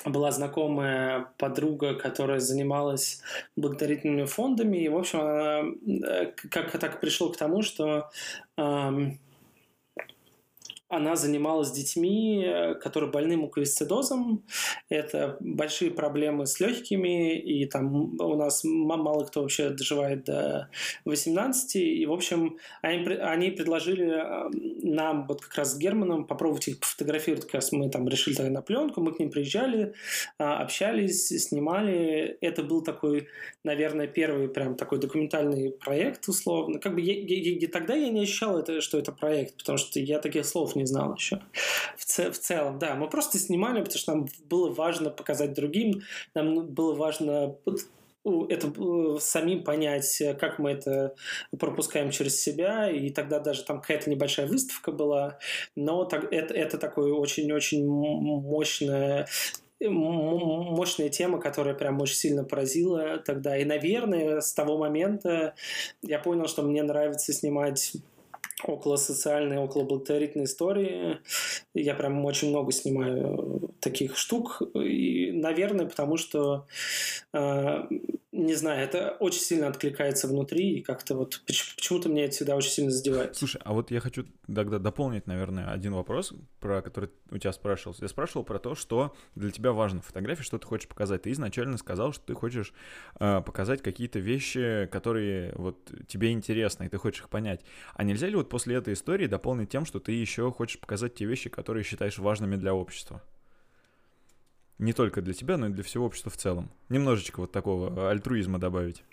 [0.06, 3.22] была знакомая подруга, которая занималась
[3.56, 5.64] благотворительными фондами, и, в общем, она
[6.08, 8.10] э, как так пришло к тому, что
[8.58, 9.20] эм,
[10.90, 14.46] она занималась детьми, э, которые больны муковисцидозом.
[14.90, 20.70] Это большие проблемы с легкими, и там у нас мало кто вообще доживает до
[21.06, 21.76] 18.
[21.76, 24.50] И, в общем, они, они предложили э,
[24.84, 27.46] нам, вот как раз с Германом, попробовать их пофотографировать.
[27.46, 29.94] Как раз мы там решили тогда на пленку, мы к ним приезжали,
[30.40, 32.38] э, общались, снимали.
[32.40, 33.28] Это был такой,
[33.64, 36.80] наверное, первый прям такой документальный проект, условно.
[36.80, 40.00] Как бы я, я, я, тогда я не ощущал, это, что это проект, потому что
[40.00, 41.42] я таких слов не знал еще.
[41.98, 42.96] В, ц- в целом, да.
[42.96, 46.02] Мы просто снимали, потому что нам было важно показать другим,
[46.34, 47.56] нам было важно
[48.50, 51.16] это э, самим понять, как мы это
[51.58, 55.40] пропускаем через себя, и тогда даже там какая-то небольшая выставка была,
[55.76, 59.28] но так, это, это такое очень-очень мощное
[59.80, 63.56] мощная тема, которая прям очень сильно поразила тогда.
[63.58, 65.54] И, наверное, с того момента
[66.02, 67.94] я понял, что мне нравится снимать
[68.64, 71.20] около социальной, около благотворительной истории.
[71.74, 74.62] Я прям очень много снимаю таких штук.
[74.76, 76.66] И, наверное, потому что
[77.34, 77.84] э,
[78.38, 82.70] не знаю, это очень сильно откликается внутри, и как-то вот почему-то мне это всегда очень
[82.70, 83.36] сильно задевает.
[83.36, 87.96] Слушай, а вот я хочу тогда дополнить, наверное, один вопрос, про который у тебя спрашивал.
[88.00, 91.24] Я спрашивал про то, что для тебя важно в фотографии, что ты хочешь показать.
[91.24, 92.74] Ты изначально сказал, что ты хочешь
[93.20, 97.62] э, показать какие-то вещи, которые вот тебе интересны, и ты хочешь их понять.
[97.96, 101.26] А нельзя ли вот после этой истории дополнить тем, что ты еще хочешь показать те
[101.26, 103.24] вещи, которые считаешь важными для общества?
[104.80, 106.70] Не только для тебя, но и для всего общества в целом.
[106.90, 109.04] Немножечко вот такого альтруизма добавить.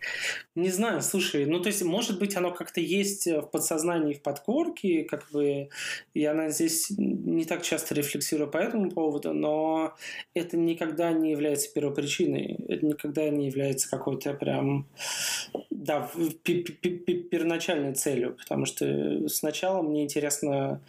[0.55, 5.05] Не знаю, слушай, ну то есть, может быть, оно как-то есть в подсознании, в подкорке,
[5.05, 5.71] как бы,
[6.13, 9.95] и она здесь не так часто рефлексирую по этому поводу, но
[10.35, 14.87] это никогда не является первопричиной, это никогда не является какой-то прям,
[15.71, 16.11] да,
[16.45, 20.81] первоначальной целью, потому что сначала мне интересно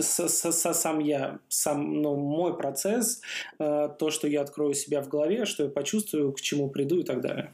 [0.00, 3.20] сам я, сам, ну, мой процесс,
[3.58, 7.04] э, то, что я открою себя в голове, что я почувствую, к чему приду и
[7.04, 7.52] так далее.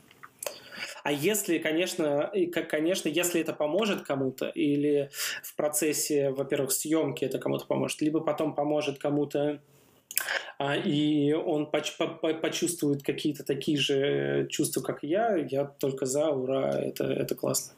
[1.03, 5.11] А если, конечно, и как, конечно, если это поможет кому-то, или
[5.43, 9.61] в процессе, во-первых, съемки это кому-то поможет, либо потом поможет кому-то
[10.59, 16.31] а, и он поч- по- почувствует какие-то такие же чувства, как я, я только за,
[16.31, 17.75] ура, это, это классно.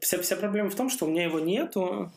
[0.00, 2.12] Вся, вся проблема в том, что у меня его нету.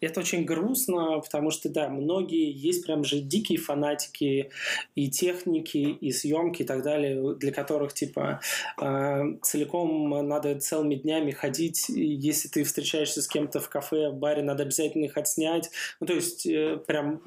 [0.00, 4.50] Это очень грустно, потому что, да, многие есть прям же дикие фанатики
[4.94, 8.40] и техники, и съемки и так далее, для которых, типа,
[8.80, 11.88] э, целиком надо целыми днями ходить.
[11.88, 15.70] Если ты встречаешься с кем-то в кафе, в баре, надо обязательно их отснять.
[16.00, 17.20] Ну, то есть, э, прям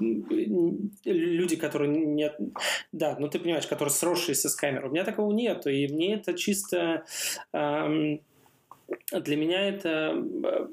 [1.04, 2.38] люди, которые нет...
[2.91, 4.89] Да, ну ты понимаешь, которые сросшиеся с камерой.
[4.89, 7.04] У меня такого нету, и мне это чисто...
[7.54, 8.17] Э,
[9.12, 10.67] для меня это э,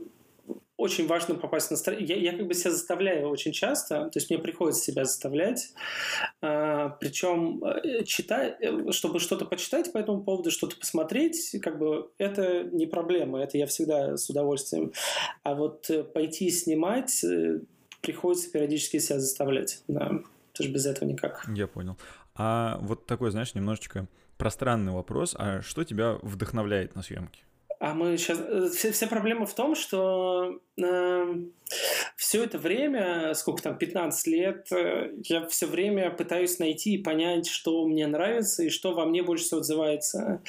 [0.76, 2.06] очень важно попасть в настроение.
[2.06, 5.72] Я, я как бы себя заставляю очень часто, то есть мне приходится себя заставлять,
[6.40, 12.10] а, причем э, читать, э, чтобы что-то почитать по этому поводу, что-то посмотреть, как бы
[12.18, 14.92] это не проблема, это я всегда с удовольствием.
[15.42, 17.24] А вот пойти снимать
[18.00, 21.44] приходится периодически себя заставлять, да, потому что без этого никак.
[21.54, 21.96] Я понял.
[22.34, 27.42] А вот такой, знаешь, немножечко пространный вопрос, а что тебя вдохновляет на съемке?
[27.78, 28.38] А мы сейчас...
[28.40, 30.60] Э, вся, вся проблема в том, что
[32.16, 37.46] все это время, сколько там, 15 лет, э, я все время пытаюсь найти и понять,
[37.46, 40.42] что мне нравится и что во мне больше всего отзывается.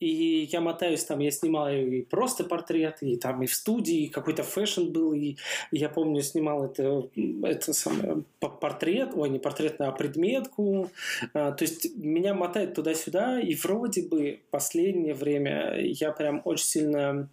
[0.00, 4.08] И я мотаюсь там, я снимал и просто портреты, и там и в студии, и
[4.08, 5.36] какой-то fashion был, и,
[5.70, 7.08] я помню, снимал это,
[7.42, 10.90] это самое, портрет, ой, не портрет, а предметку.
[11.32, 17.28] А, то есть меня мотает туда-сюда, и вроде бы последнее время я прям очень сильно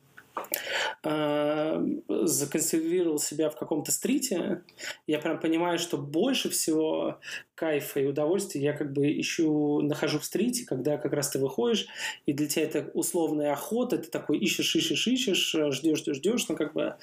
[1.04, 4.62] законсервировал себя в каком-то стрите,
[5.08, 7.20] я прям понимаю, что больше всего
[7.56, 11.88] кайфа и удовольствия я как бы ищу, нахожу в стрите, когда как раз ты выходишь,
[12.26, 16.56] и для тебя это условная охота, ты такой ищешь, ищешь, ищешь, ждешь, ждешь, ждешь, ну
[16.56, 16.96] как бы...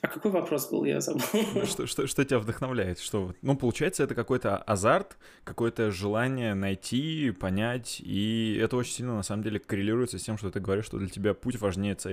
[0.00, 1.22] А какой вопрос был, я забыл.
[1.54, 2.98] Ну, что, что, что тебя вдохновляет?
[2.98, 9.22] Что, ну, получается, это какой-то азарт, какое-то желание найти, понять, и это очень сильно, на
[9.22, 12.11] самом деле, коррелируется с тем, что ты говоришь, что для тебя путь важнее цели,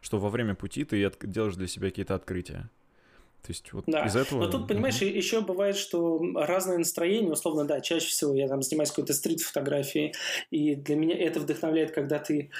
[0.00, 2.70] что во время пути ты делаешь для себя какие-то открытия.
[3.46, 4.04] То есть вот да.
[4.06, 4.40] из этого...
[4.40, 5.16] Но тут, понимаешь, mm-hmm.
[5.16, 10.14] еще бывает, что разное настроение, условно, да, чаще всего я там занимаюсь какой-то стрит-фотографией,
[10.50, 12.50] и для меня это вдохновляет, когда ты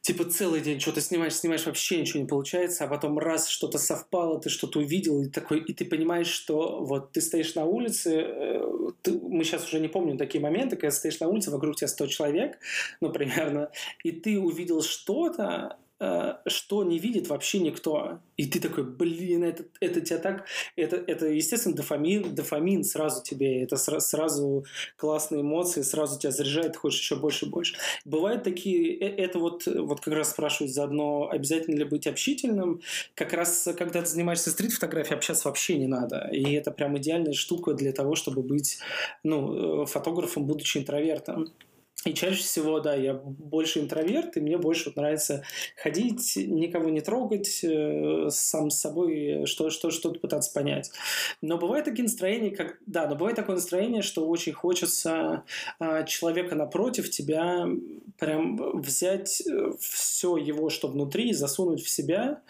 [0.00, 4.40] типа целый день что-то снимаешь, снимаешь, вообще ничего не получается, а потом раз что-то совпало,
[4.40, 8.90] ты что-то увидел, и такой, и ты понимаешь, что вот ты стоишь на улице, э,
[9.02, 12.06] ты, мы сейчас уже не помним такие моменты, когда стоишь на улице, вокруг тебя 100
[12.08, 12.58] человек,
[13.00, 13.70] ну, примерно,
[14.02, 15.78] и ты увидел что-то,
[16.46, 18.20] что не видит вообще никто.
[18.38, 20.46] И ты такой, блин, это, это тебя так...
[20.74, 24.64] Это, это, естественно, дофамин, дофамин сразу тебе, это сразу, сразу
[24.96, 27.76] классные эмоции, сразу тебя заряжает, хочешь еще больше и больше.
[28.06, 28.98] Бывают такие...
[28.98, 32.80] Э, это вот, вот как раз спрашивают заодно, обязательно ли быть общительным.
[33.14, 36.30] Как раз, когда ты занимаешься стрит-фотографией, общаться вообще не надо.
[36.32, 38.78] И это прям идеальная штука для того, чтобы быть
[39.22, 41.52] ну, э, фотографом, будучи интровертом.
[42.06, 45.42] И чаще всего, да, я больше интроверт, и мне больше вот нравится
[45.76, 50.90] ходить, никого не трогать, э, сам с собой что, что, что-то пытаться понять.
[51.42, 55.44] Но бывает такие настроения, как, да, но бывает такое настроение, что очень хочется
[55.78, 57.66] э, человека напротив тебя
[58.18, 62.40] прям взять э, все его, что внутри, засунуть в себя,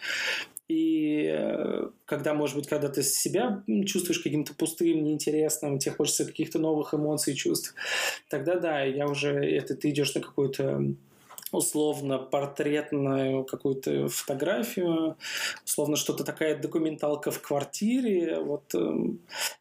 [0.71, 6.59] и э, когда, может быть, когда ты себя чувствуешь каким-то пустым, неинтересным, тебе хочется каких-то
[6.59, 7.75] новых эмоций, чувств,
[8.29, 10.95] тогда да, я уже, это ты идешь на какую-то
[11.51, 15.17] условно портретную какую-то фотографию,
[15.65, 18.39] условно что-то такая документалка в квартире.
[18.39, 18.95] Вот э,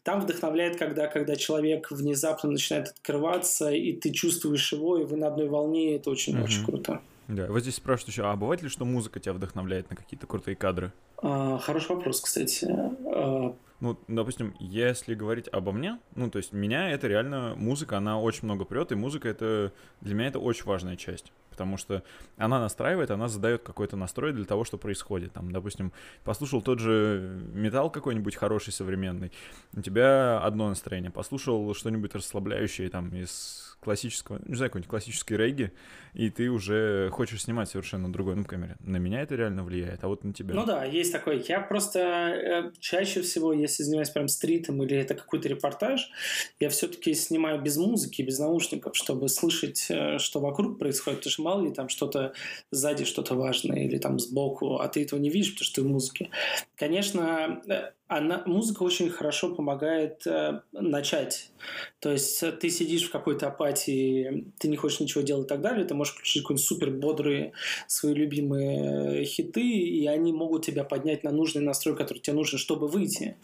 [0.04, 5.26] там вдохновляет, когда, когда человек внезапно начинает открываться, и ты чувствуешь его, и вы на
[5.26, 6.66] одной волне, это очень-очень mm-hmm.
[6.66, 7.00] круто.
[7.30, 10.56] Да, вот здесь спрашивают еще, а бывает ли, что музыка тебя вдохновляет на какие-то крутые
[10.56, 10.92] кадры?
[11.22, 12.66] А, хороший вопрос, кстати.
[12.68, 13.54] А...
[13.78, 18.44] Ну, допустим, если говорить обо мне, ну, то есть меня это реально музыка, она очень
[18.44, 22.02] много прет, и музыка это для меня это очень важная часть потому что
[22.38, 25.34] она настраивает, она задает какой-то настрой для того, что происходит.
[25.34, 25.92] Там, допустим,
[26.24, 29.30] послушал тот же металл какой-нибудь хороший, современный,
[29.76, 35.72] у тебя одно настроение, послушал что-нибудь расслабляющее там из классического, не знаю, какой-нибудь классический регги,
[36.12, 38.76] и ты уже хочешь снимать совершенно другой, ну, камере.
[38.80, 40.54] На меня это реально влияет, а вот на тебя.
[40.54, 41.44] Ну да, есть такой.
[41.48, 46.10] Я просто э, чаще всего, если занимаюсь прям стритом или это какой-то репортаж,
[46.58, 51.42] я все-таки снимаю без музыки, без наушников, чтобы слышать, э, что вокруг происходит, потому что
[51.42, 52.34] мало ли там что-то
[52.70, 55.90] сзади что-то важное или там сбоку, а ты этого не видишь, потому что ты в
[55.90, 56.30] музыке.
[56.76, 61.52] Конечно, э, она, музыка очень хорошо помогает э, начать.
[62.00, 65.60] То есть э, ты сидишь в какой-то апатии, ты не хочешь ничего делать и так
[65.60, 67.52] далее, ты можешь включить какие-нибудь супер бодрые
[67.86, 72.88] свои любимые хиты, и они могут тебя поднять на нужный настрой, который тебе нужен, чтобы
[72.88, 73.36] выйти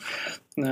[0.56, 0.62] э,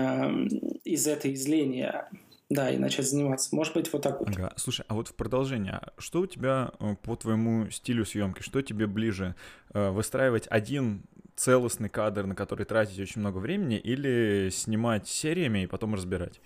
[0.82, 2.11] из этой изления.
[2.51, 3.55] Да, и начать заниматься.
[3.55, 4.28] Может быть, вот так вот.
[4.28, 4.53] Ага.
[4.57, 8.86] Слушай, а вот в продолжение, что у тебя э, по твоему стилю съемки, что тебе
[8.86, 9.36] ближе?
[9.72, 11.05] Э, выстраивать один
[11.37, 16.41] целостный кадр, на который тратить очень много времени, или снимать сериями и потом разбирать?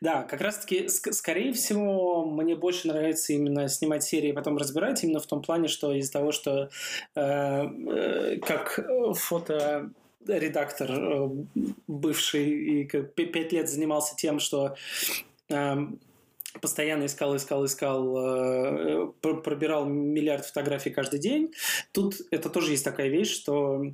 [0.00, 5.02] Да, как раз-таки, ск- скорее всего, мне больше нравится именно снимать серии и потом разбирать,
[5.04, 6.70] именно в том плане, что из-за того, что
[7.14, 8.80] э, э, как
[9.14, 9.90] фото
[10.26, 11.28] редактор э,
[11.86, 14.74] бывший и пять лет занимался тем, что
[15.48, 15.76] э,
[16.60, 21.52] постоянно искал, искал, искал, э, пробирал миллиард фотографий каждый день.
[21.92, 23.84] Тут это тоже есть такая вещь, что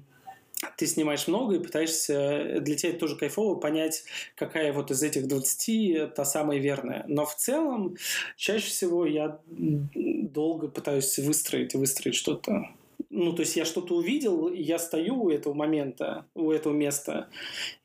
[0.77, 4.05] ты снимаешь много и пытаешься, для тебя это тоже кайфово, понять,
[4.35, 7.05] какая вот из этих 20 та самая верная.
[7.09, 7.97] Но в целом,
[8.37, 12.69] чаще всего я долго пытаюсь выстроить, выстроить что-то
[13.11, 17.29] ну, то есть я что-то увидел, я стою у этого момента, у этого места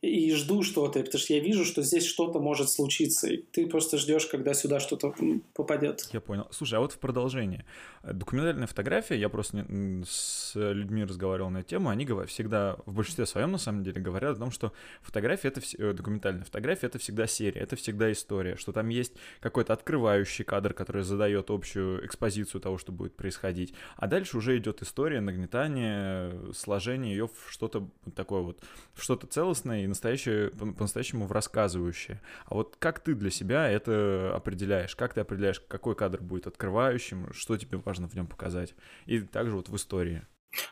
[0.01, 3.97] и жду что-то, потому что я вижу, что здесь что-то может случиться, и ты просто
[3.97, 5.13] ждешь, когда сюда что-то
[5.53, 6.09] попадет.
[6.11, 6.47] Я понял.
[6.51, 7.65] Слушай, а вот в продолжение.
[8.03, 9.65] Документальная фотография, я просто
[10.05, 14.01] с людьми разговаривал на эту тему, они говорят, всегда, в большинстве своем, на самом деле,
[14.01, 18.55] говорят о том, что фотография, это э, документальная фотография, это всегда серия, это всегда история,
[18.55, 24.07] что там есть какой-то открывающий кадр, который задает общую экспозицию того, что будет происходить, а
[24.07, 29.87] дальше уже идет история, нагнетание, сложение ее в что-то такое вот, в что-то целостное и
[29.87, 32.21] настоящее, по-настоящему в рассказывающее.
[32.45, 34.95] А вот как ты для себя это определяешь?
[34.95, 38.75] Как ты определяешь, какой кадр будет открывающим, что тебе важно в нем показать?
[39.05, 40.23] И также вот в истории.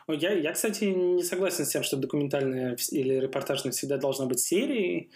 [0.08, 5.10] Я, я, кстати, не согласен с тем, что документальная или репортажная всегда должна быть серией.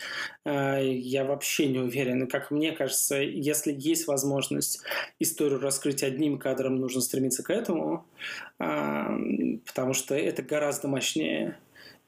[0.44, 2.26] А, я вообще не уверен.
[2.28, 4.82] Как мне кажется, если есть возможность
[5.18, 8.06] историю раскрыть одним кадром, нужно стремиться к этому,
[8.58, 9.18] а,
[9.66, 11.58] потому что это гораздо мощнее.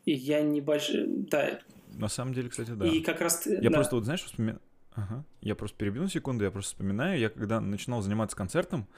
[0.04, 1.04] И я не большой...
[1.07, 1.61] Да.
[1.94, 2.86] На самом деле, кстати, да.
[2.86, 3.46] И как раз...
[3.46, 3.70] Я да.
[3.70, 4.61] просто, вот знаешь, вспоминаю...
[4.94, 5.24] Ага.
[5.42, 8.88] Я просто перебью на секунду, я просто вспоминаю, я когда начинал заниматься концертом,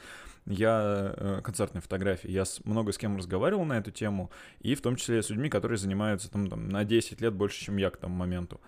[0.48, 4.30] я э, концертной фотографией, я с, много с кем разговаривал на эту тему,
[4.60, 7.76] и в том числе с людьми, которые занимаются там, там на 10 лет больше, чем
[7.76, 8.60] я к тому моменту.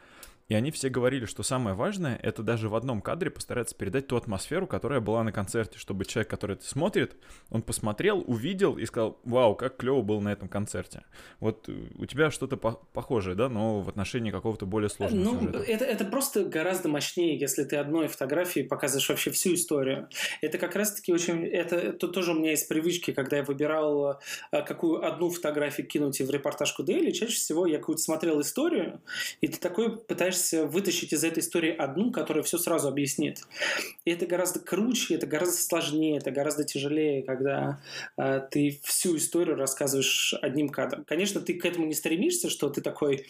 [0.51, 4.16] И они все говорили, что самое важное— это даже в одном кадре постараться передать ту
[4.16, 7.16] атмосферу, которая была на концерте, чтобы человек, который это смотрит,
[7.51, 11.05] он посмотрел, увидел и сказал, вау, как клево было на этом концерте.
[11.38, 15.38] Вот э, у тебя что-то по похожее, да, но в отношении какого-то более сложного Ну,
[15.38, 15.59] сюжета.
[15.61, 20.09] это, это просто гораздо мощнее, если ты одной фотографией показываешь вообще всю историю.
[20.40, 21.46] Это как раз-таки очень...
[21.46, 24.18] Это, это тоже у меня есть привычки, когда я выбирал,
[24.51, 29.01] э, какую одну фотографию кинуть в репортажку Daily, чаще всего я какую-то смотрел историю,
[29.40, 33.43] и ты такой пытаешься пытаешься вытащить из этой истории одну, которая все сразу объяснит.
[34.05, 37.80] И это гораздо круче, это гораздо сложнее, это гораздо тяжелее, когда
[38.16, 41.05] э, ты всю историю рассказываешь одним кадром.
[41.05, 43.26] Конечно, ты к этому не стремишься, что ты такой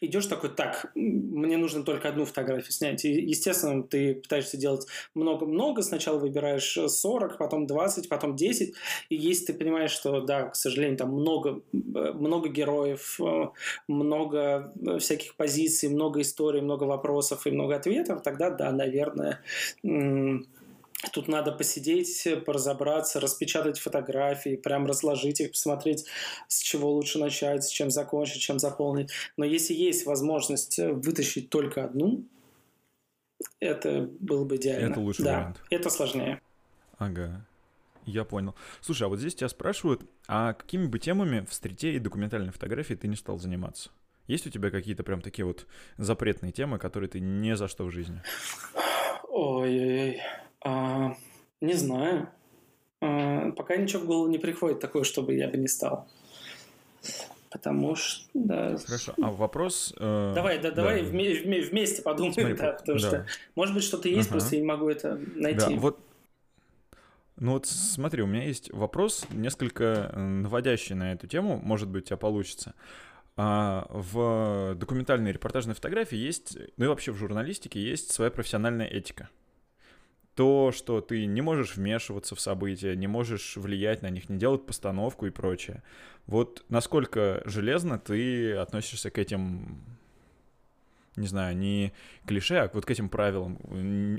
[0.00, 3.04] идешь такой, так, мне нужно только одну фотографию снять.
[3.04, 8.74] И, естественно, ты пытаешься делать много-много, сначала выбираешь 40, потом 20, потом 10,
[9.08, 13.18] и если ты понимаешь, что, да, к сожалению, там много, много героев,
[13.88, 19.40] много всяких позиций, много историй, много вопросов и много ответов, тогда, да, наверное,
[21.12, 26.04] Тут надо посидеть, поразобраться, распечатать фотографии, прям разложить их, посмотреть,
[26.46, 29.10] с чего лучше начать, с чем закончить, чем заполнить.
[29.36, 32.24] Но если есть возможность вытащить только одну,
[33.60, 34.92] это было бы идеально.
[34.92, 35.62] Это лучший да, вариант.
[35.70, 36.40] Это сложнее.
[36.98, 37.46] Ага.
[38.04, 38.54] Я понял.
[38.80, 42.94] Слушай, а вот здесь тебя спрашивают, а какими бы темами в стрите и документальной фотографии
[42.94, 43.90] ты не стал заниматься?
[44.26, 47.90] Есть у тебя какие-то прям такие вот запретные темы, которые ты ни за что в
[47.90, 48.22] жизни?
[49.28, 50.20] Ой-ой-ой.
[50.64, 51.14] А,
[51.60, 52.28] не знаю.
[53.00, 56.08] А, пока ничего в голову не приходит такое, чтобы я бы не стал.
[57.50, 58.76] Потому что, да.
[58.76, 59.92] Хорошо, а вопрос...
[59.98, 61.08] Э, давай, да, давай да.
[61.08, 63.08] Вме- вместе подумаем, Смотри, да, потому да.
[63.08, 64.38] что, может быть, что-то есть, ага.
[64.38, 65.74] просто я не могу это найти.
[65.74, 65.98] Да, вот
[67.40, 72.06] ну вот смотри, у меня есть вопрос, несколько наводящий на эту тему, может быть, у
[72.08, 72.74] тебя получится.
[73.36, 79.30] А в документальной репортажной фотографии есть, ну и вообще в журналистике есть своя профессиональная этика
[80.34, 84.66] то, что ты не можешь вмешиваться в события, не можешь влиять на них, не делать
[84.66, 85.82] постановку и прочее.
[86.26, 89.84] Вот насколько железно ты относишься к этим
[91.20, 91.92] не знаю, не
[92.26, 93.58] клише, а вот к этим правилам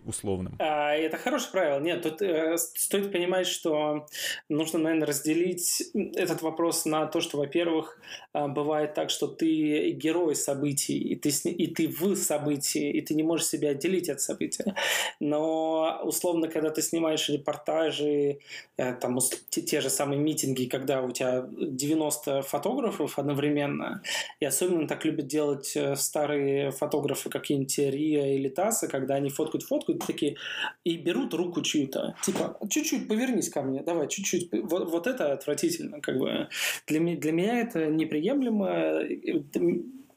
[0.05, 0.55] условным?
[0.59, 1.79] А, это хорошее правило.
[1.79, 4.05] Нет, тут э, стоит понимать, что
[4.49, 7.99] нужно, наверное, разделить этот вопрос на то, что, во-первых,
[8.33, 13.15] э, бывает так, что ты герой событий, и ты, и ты в событии, и ты
[13.15, 14.75] не можешь себя отделить от события.
[15.19, 18.39] Но, условно, когда ты снимаешь репортажи,
[18.77, 24.01] э, там, те, те же самые митинги, когда у тебя 90 фотографов одновременно,
[24.39, 29.63] и особенно так любят делать э, старые фотографы какие-нибудь Рия или Таса, когда они фоткают,
[29.63, 30.37] фоткают, такие,
[30.83, 32.15] и берут руку чью-то.
[32.23, 34.49] Типа, чуть-чуть повернись ко мне, давай, чуть-чуть.
[34.51, 36.01] Вот, вот это отвратительно.
[36.01, 36.49] Как бы.
[36.87, 39.01] для, для меня это неприемлемо.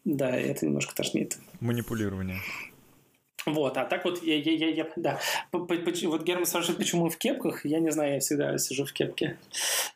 [0.04, 1.38] Да, это немножко тошнит.
[1.60, 2.38] Манипулирование.
[3.46, 5.20] Вот, а так вот, я, я, я, я да.
[5.52, 5.70] Вот
[6.22, 7.66] Герман спрашивает, почему в кепках.
[7.66, 9.38] Я не знаю, я всегда сижу в кепке.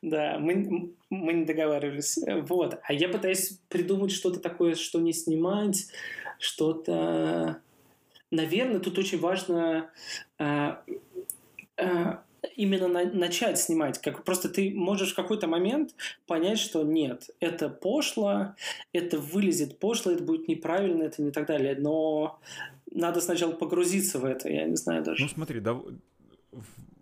[0.03, 2.19] Да, мы, мы не договаривались.
[2.43, 2.79] Вот.
[2.83, 5.87] А я пытаюсь придумать что-то такое, что не снимать,
[6.39, 7.61] что-то...
[8.31, 9.91] Наверное, тут очень важно
[10.39, 10.75] э,
[11.79, 12.17] э,
[12.57, 14.01] именно на, начать снимать.
[14.01, 15.95] Как, просто ты можешь в какой-то момент
[16.27, 18.55] понять, что нет, это пошло,
[18.93, 21.77] это вылезет пошло, это будет неправильно, это не так далее.
[21.79, 22.39] Но
[22.91, 25.23] надо сначала погрузиться в это, я не знаю даже.
[25.23, 25.81] Ну смотри, да,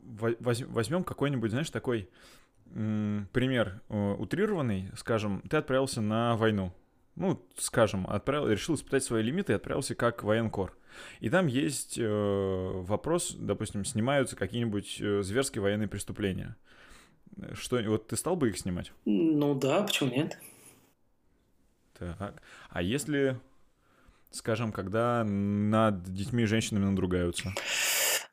[0.00, 2.08] возьмем какой-нибудь, знаешь, такой
[2.72, 6.72] пример э, утрированный, скажем, ты отправился на войну,
[7.16, 10.76] ну, скажем, отправил, решил испытать свои лимиты и отправился как военкор.
[11.20, 16.56] И там есть э, вопрос, допустим, снимаются какие-нибудь э, зверские военные преступления.
[17.54, 18.92] Что, вот ты стал бы их снимать?
[19.04, 20.38] Ну да, почему нет?
[21.98, 22.42] Так.
[22.70, 23.38] А если,
[24.30, 27.52] скажем, когда над детьми и женщинами надругаются?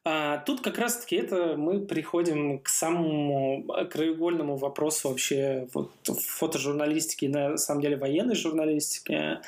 [0.05, 7.57] А, тут как раз-таки это мы приходим к самому краеугольному вопросу вообще вот, фотожурналистики, на
[7.57, 9.39] самом деле военной журналистики,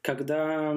[0.00, 0.76] когда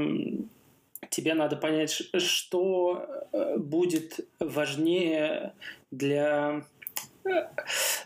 [1.10, 5.54] тебе надо понять, что э, будет важнее
[5.92, 6.64] для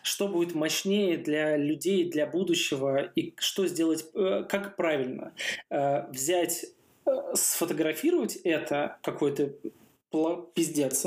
[0.01, 5.31] что будет мощнее для людей, для будущего, и что сделать, э, как правильно
[5.69, 6.65] э, взять
[7.33, 9.51] сфотографировать это какой-то
[10.53, 11.05] пиздец,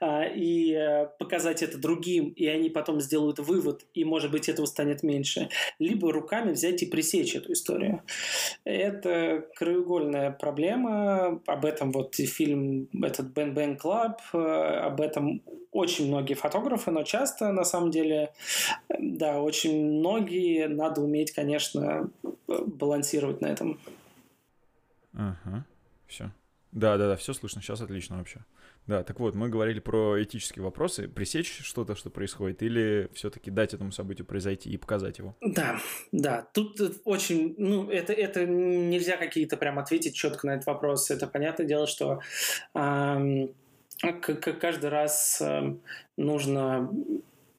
[0.00, 4.66] а, и э, показать это другим, и они потом сделают вывод, и, может быть, этого
[4.66, 5.48] станет меньше,
[5.78, 8.02] либо руками взять и пресечь эту историю.
[8.64, 15.42] Это краеугольная проблема, об этом вот и фильм этот Bang Bang Club, э, об этом
[15.72, 18.32] очень многие фотографы, но часто, на самом деле,
[18.88, 22.10] да, очень многие, надо уметь, конечно,
[22.48, 23.78] балансировать на этом.
[25.14, 25.64] Ага,
[26.08, 26.30] все.
[26.72, 28.44] Да, да, да, все слышно, сейчас отлично вообще.
[28.86, 31.06] Да, так вот, мы говорили про этические вопросы.
[31.08, 35.36] Пресечь что-то, что происходит, или все-таки дать этому событию произойти и показать его?
[35.40, 35.80] Да,
[36.12, 36.48] да.
[36.54, 41.10] Тут очень, ну, это, это нельзя какие-то прям ответить четко на этот вопрос.
[41.10, 42.20] Это понятное дело, что
[42.74, 43.48] э,
[44.60, 45.76] каждый раз э,
[46.16, 46.90] нужно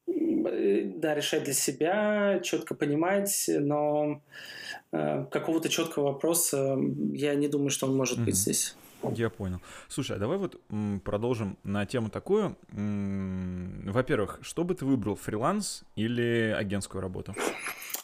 [0.07, 4.21] да, решать для себя, четко понимать, но
[4.91, 6.77] э, какого-то четкого вопроса
[7.13, 8.25] я не думаю, что он может mm-hmm.
[8.25, 8.75] быть здесь.
[9.15, 9.61] Я понял.
[9.87, 10.61] Слушай, а давай вот
[11.03, 12.57] продолжим на тему такую.
[12.71, 17.35] Во-первых, что бы ты выбрал, фриланс или агентскую работу?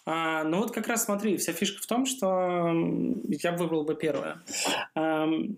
[0.05, 2.71] А, ну вот как раз смотри, вся фишка в том, что
[3.27, 4.41] я выбрал бы первое.
[4.95, 5.57] Эм,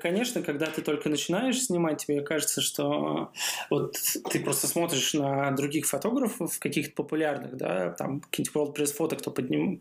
[0.00, 3.32] конечно, когда ты только начинаешь снимать, тебе кажется, что
[3.70, 3.96] вот
[4.30, 9.30] ты просто смотришь на других фотографов, каких-то популярных, да, там какие-нибудь World Press фото, кто
[9.30, 9.80] под ним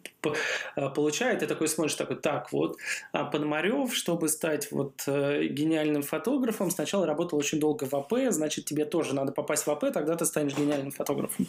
[0.75, 2.77] э, получает, ты такой смотришь, такой, так, вот,
[3.11, 8.65] а Пономарев, чтобы стать вот э, гениальным фотографом, сначала работал очень долго в АП, значит,
[8.65, 11.47] тебе тоже надо попасть в АП, тогда ты станешь гениальным фотографом.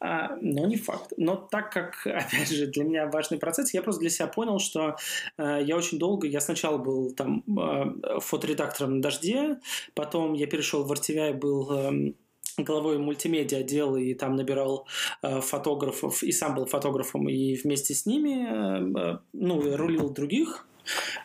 [0.00, 1.12] А, но не факт.
[1.16, 4.96] Но так как, опять же, для меня важный процесс, я просто для себя понял, что
[5.36, 9.58] э, я очень долго, я сначала был там э, фоторедактором на «Дожде»,
[9.94, 12.16] потом я перешел в RTVI, был эм,
[12.56, 14.86] главой мультимедиа отдела и там набирал
[15.22, 20.66] э, фотографов, и сам был фотографом, и вместе с ними, э, ну, рулил других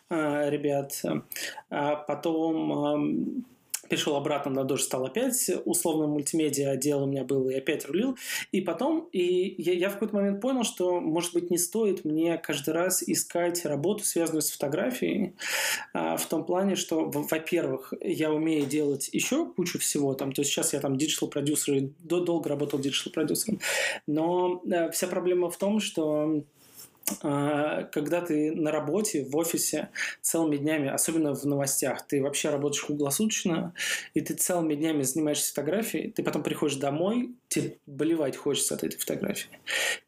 [0.10, 1.02] ребят.
[1.70, 3.46] А потом
[3.90, 8.18] перешел обратно на Дождь, стал опять условно мультимедиа отдел у меня был, и опять рулил.
[8.52, 12.38] И потом и я, я в какой-то момент понял, что, может быть, не стоит мне
[12.38, 15.36] каждый раз искать работу, связанную с фотографией,
[15.94, 20.52] а, в том плане, что, во-первых, я умею делать еще кучу всего, там, то есть
[20.52, 23.60] сейчас я там digital продюсер, долго работал digital продюсером,
[24.08, 26.44] но а, вся проблема в том, что
[27.22, 29.90] когда ты на работе, в офисе
[30.22, 33.74] целыми днями, особенно в новостях, ты вообще работаешь круглосуточно,
[34.14, 38.98] и ты целыми днями занимаешься фотографией, ты потом приходишь домой, тебе болевать хочется от этой
[38.98, 39.50] фотографии.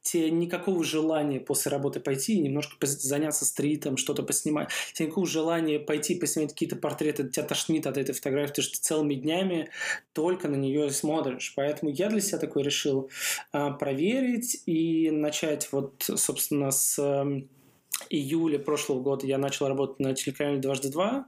[0.01, 4.69] Тебе никакого желания после работы пойти и немножко заняться стритом, что-то поснимать.
[4.93, 8.83] Тебе никакого желания пойти поснимать какие-то портреты, тебя тошнит от этой фотографии, потому что ты
[8.83, 9.69] целыми днями
[10.13, 11.53] только на нее смотришь.
[11.55, 13.09] Поэтому я для себя такой решил
[13.51, 17.49] а, проверить и начать вот, собственно, с was ähm,
[18.09, 21.27] июля прошлого года я начал работать на телеканале «Дважды два»,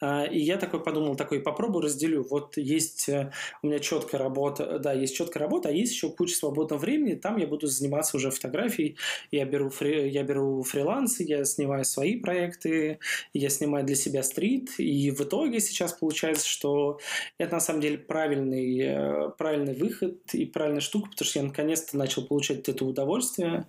[0.00, 2.26] а, и я такой подумал, такой, попробую разделю.
[2.28, 3.32] Вот есть э,
[3.62, 7.36] у меня четкая работа, да, есть четкая работа, а есть еще куча свободного времени, там
[7.36, 8.96] я буду заниматься уже фотографией,
[9.30, 12.98] я беру, фри, я беру фриланс, я снимаю свои проекты,
[13.32, 16.98] я снимаю для себя стрит, и в итоге сейчас получается, что
[17.38, 21.96] это на самом деле правильный, э, правильный выход и правильная штука, потому что я наконец-то
[21.96, 23.66] начал получать это удовольствие,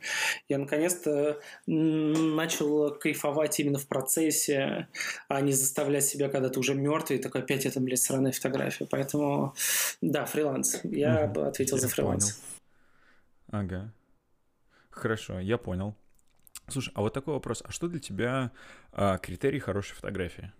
[0.48, 1.40] я наконец-то
[2.36, 4.88] начал кайфовать именно в процессе,
[5.28, 8.86] а не заставлять себя, когда ты уже мертвый, такой опять это, блядь, сраная фотография.
[8.86, 9.54] Поэтому,
[10.02, 10.80] да, фриланс.
[10.84, 12.42] Я бы ответил я за фриланс.
[13.50, 13.64] Понял.
[13.64, 13.94] Ага.
[14.90, 15.96] Хорошо, я понял.
[16.68, 17.64] Слушай, а вот такой вопрос.
[17.66, 18.52] А что для тебя
[18.92, 20.52] а, критерий хорошей фотографии?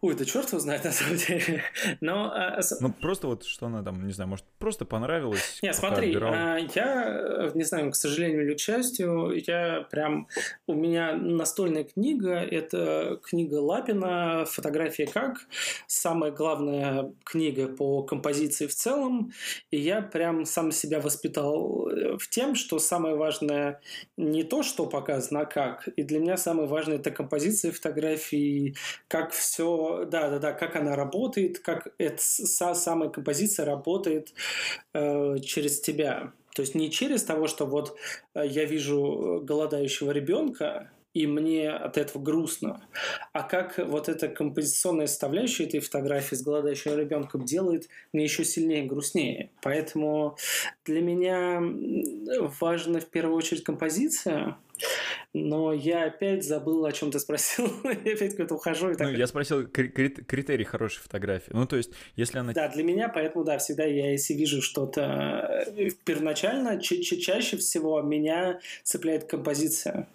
[0.00, 1.62] Ой, да черт его знает, на самом деле.
[2.00, 5.58] Но, а, ну, просто вот что она там, не знаю, может, просто понравилось.
[5.60, 10.28] Не, смотри, а, я, не знаю, к сожалению или к счастью, я прям...
[10.68, 15.48] У меня настольная книга, это книга Лапина «Фотография как?»,
[15.88, 19.32] самая главная книга по композиции в целом,
[19.72, 23.80] и я прям сам себя воспитал э, в тем, что самое важное
[24.16, 25.88] не то, что показано, а как.
[25.88, 28.76] И для меня самое важное это композиция фотографии,
[29.08, 34.32] как все да, да, да, как она работает, как эта самая композиция работает
[34.94, 36.32] э, через тебя.
[36.54, 37.96] То есть не через того, что вот
[38.34, 42.86] э, я вижу голодающего ребенка, и мне от этого грустно.
[43.32, 48.84] А как вот эта композиционная составляющая этой фотографии с голодающим ребенком делает мне еще сильнее
[48.84, 49.50] грустнее.
[49.62, 50.36] Поэтому
[50.84, 51.60] для меня
[52.60, 54.58] важна в первую очередь композиция,
[55.32, 57.70] Но я опять забыл, о чем ты спросил.
[58.04, 58.90] я опять куда-то ухожу.
[58.90, 59.08] И так...
[59.08, 61.50] Ну, я спросил крит- критерий хорошей фотографии.
[61.52, 62.52] Ну, то есть, если она...
[62.52, 68.00] Да, для меня, поэтому, да, всегда я, если вижу что-то э, первоначально, ча- чаще всего
[68.02, 70.08] меня цепляет композиция.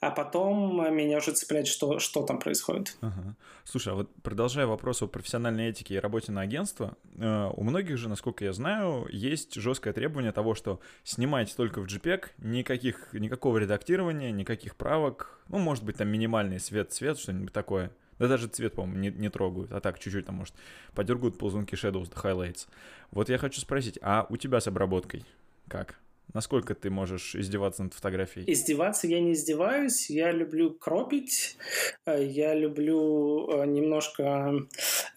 [0.00, 2.96] А потом меня уже цепляет, что, что там происходит.
[3.00, 3.36] Ага.
[3.64, 7.96] Слушай, а вот продолжая вопрос о профессиональной этике и работе на агентство, э, у многих
[7.96, 13.58] же, насколько я знаю, есть жесткое требование того, что снимать только в JPEG, никаких, никакого
[13.58, 17.90] редактирования, никаких правок, ну, может быть, там минимальный свет-цвет, что-нибудь такое.
[18.18, 20.54] Да даже цвет, по-моему, не, не трогают, а так чуть-чуть там, может,
[20.94, 22.68] подергают ползунки Shadows до Highlights.
[23.10, 25.24] Вот я хочу спросить, а у тебя с обработкой
[25.68, 25.96] как?
[26.34, 28.50] Насколько ты можешь издеваться над фотографией?
[28.50, 30.08] Издеваться я не издеваюсь.
[30.08, 31.58] Я люблю кропить.
[32.06, 34.54] Э, я люблю э, немножко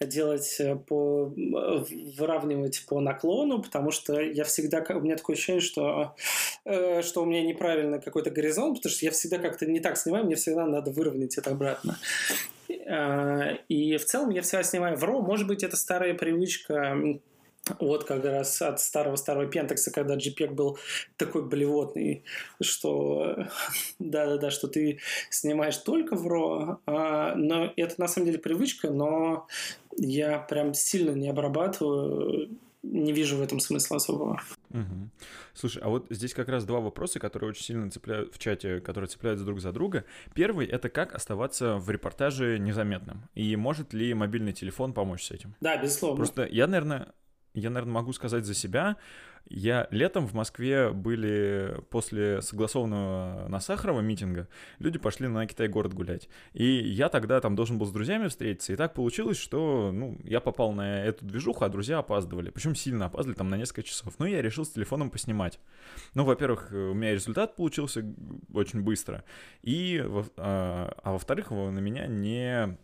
[0.00, 1.32] делать э, по...
[2.18, 4.84] выравнивать по наклону, потому что я всегда...
[4.90, 6.14] У меня такое ощущение, что,
[6.64, 10.34] что у меня неправильно какой-то горизонт, потому что я всегда как-то не так снимаю, мне
[10.34, 11.98] всегда надо выровнять это обратно.
[12.68, 15.22] И в целом я всегда снимаю в RAW.
[15.22, 16.96] Может быть, это старая привычка
[17.80, 20.78] вот как раз от старого-старого пентекса, когда JPEG был
[21.16, 22.24] такой блевотный,
[22.60, 23.46] что
[23.98, 25.00] да-да-да, что ты
[25.30, 29.46] снимаешь только в RAW, а, но это на самом деле привычка, но
[29.96, 32.50] я прям сильно не обрабатываю,
[32.82, 34.40] не вижу в этом смысла особого.
[34.70, 35.10] Угу.
[35.54, 39.08] Слушай, а вот здесь как раз два вопроса, которые очень сильно цепляют в чате, которые
[39.08, 40.04] цепляются друг за друга.
[40.34, 43.28] Первый— это как оставаться в репортаже незаметным?
[43.34, 45.54] И может ли мобильный телефон помочь с этим?
[45.60, 46.18] Да, безусловно.
[46.18, 47.12] Просто я, наверное,
[47.56, 48.96] я, наверное, могу сказать за себя.
[49.48, 54.48] Я летом в Москве были после согласованного на Сахарова митинга,
[54.80, 56.28] люди пошли на Китай-город гулять.
[56.52, 60.40] И я тогда там должен был с друзьями встретиться, и так получилось, что, ну, я
[60.40, 62.50] попал на эту движуху, а друзья опаздывали.
[62.50, 64.14] Причем сильно опаздывали, там на несколько часов.
[64.18, 65.60] Ну, я решил с телефоном поснимать.
[66.14, 68.04] Ну, во-первых, у меня результат получился
[68.52, 69.22] очень быстро,
[69.62, 70.04] и,
[70.38, 72.76] а, а во-вторых, на меня не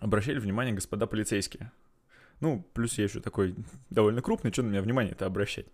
[0.00, 1.70] обращали внимание господа полицейские.
[2.40, 3.54] Ну, плюс я еще такой
[3.90, 5.66] довольно крупный, что на меня внимание-то обращать.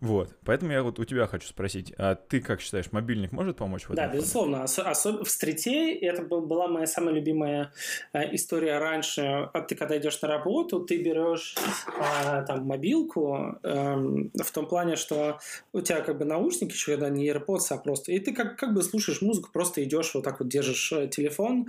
[0.00, 3.82] Вот, поэтому я вот у тебя хочу спросить, а ты как считаешь, мобильник может помочь
[3.82, 3.96] в этом?
[3.96, 4.64] Да, безусловно.
[4.64, 7.72] Особенно в стрите это была моя самая любимая
[8.12, 9.22] э, история раньше.
[9.52, 11.54] А ты когда идешь на работу, ты берешь
[12.00, 15.38] а, там мобилку эм, в том плане, что
[15.72, 18.12] у тебя как бы наушники еще когда не AirPods, а просто...
[18.12, 21.68] И ты как, как бы слушаешь музыку, просто идешь вот так вот держишь э, телефон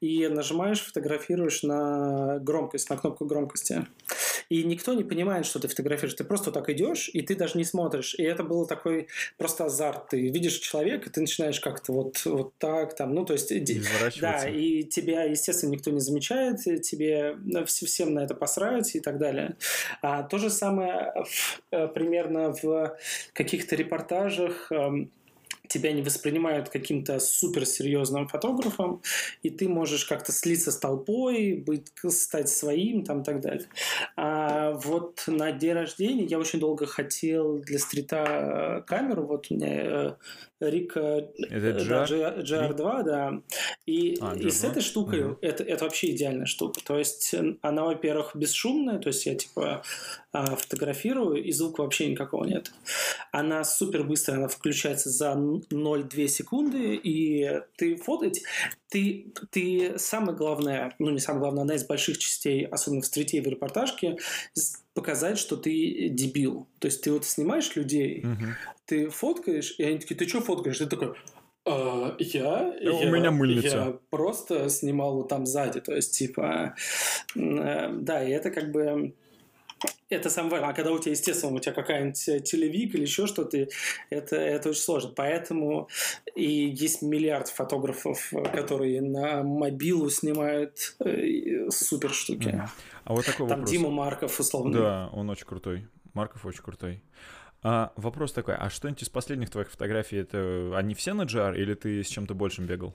[0.00, 3.86] и нажимаешь, фотографируешь на громкость, на кнопку громкости.
[4.48, 6.14] И никто не понимает, что ты фотографируешь.
[6.14, 8.14] Ты просто так идешь, и ты даже не смотришь.
[8.14, 10.08] И это был такой просто азарт.
[10.10, 13.50] Ты видишь человека, ты начинаешь как-то вот, вот так там, ну, то есть...
[14.20, 19.18] Да, и тебя, естественно, никто не замечает, тебе ну, всем на это посрать и так
[19.18, 19.56] далее.
[20.02, 21.12] А то же самое
[21.70, 22.96] э, примерно в
[23.32, 25.10] каких-то репортажах эм,
[25.68, 29.02] тебя не воспринимают каким-то суперсерьезным фотографом,
[29.42, 33.66] и ты можешь как-то слиться с толпой, быть, стать своим, там, и так далее.
[34.16, 39.70] А вот на день рождения я очень долго хотел для стрита камеру, вот у меня
[39.72, 40.14] э,
[40.60, 43.42] Рика GR, GR2, да.
[43.86, 45.38] И, а, и с этой штукой угу.
[45.40, 46.80] это, это вообще идеальная штука.
[46.84, 49.82] То есть она, во-первых, бесшумная, то есть я типа
[50.32, 52.72] а, фотографирую, и звука вообще никакого нет.
[53.32, 58.42] Она супер быстрая, она включается за 0,2 секунды, и ты фотать,
[58.88, 63.38] ты, ты самое главное, ну не самое главное, одна из больших частей, особенно в стрите
[63.38, 64.16] и в репортажке,
[64.94, 66.68] показать, что ты дебил.
[66.78, 68.46] То есть ты вот снимаешь людей, угу.
[68.86, 70.78] ты фоткаешь, и они такие, ты что фоткаешь?
[70.78, 71.14] Ты такой,
[71.66, 73.76] а, я, у я, меня мыльница.
[73.76, 76.74] Я просто снимал вот там сзади, то есть типа,
[77.36, 79.14] э, да, и это как бы
[80.08, 80.70] это самое важное.
[80.70, 83.66] А когда у тебя, естественно, у тебя какая-нибудь э, телевик или еще что-то,
[84.10, 85.12] это, это очень сложно.
[85.14, 85.88] Поэтому
[86.34, 92.48] и есть миллиард фотографов, которые на мобилу снимают э, супер штуки.
[92.48, 92.68] Mm.
[93.04, 93.70] А вот такой Там вопрос.
[93.70, 94.78] Дима Марков, условно.
[94.78, 95.88] Да, он очень крутой.
[96.12, 97.02] Марков очень крутой.
[97.62, 101.74] А, вопрос такой, а что-нибудь из последних твоих фотографий, это они все на GR или
[101.74, 102.94] ты с чем-то большим бегал?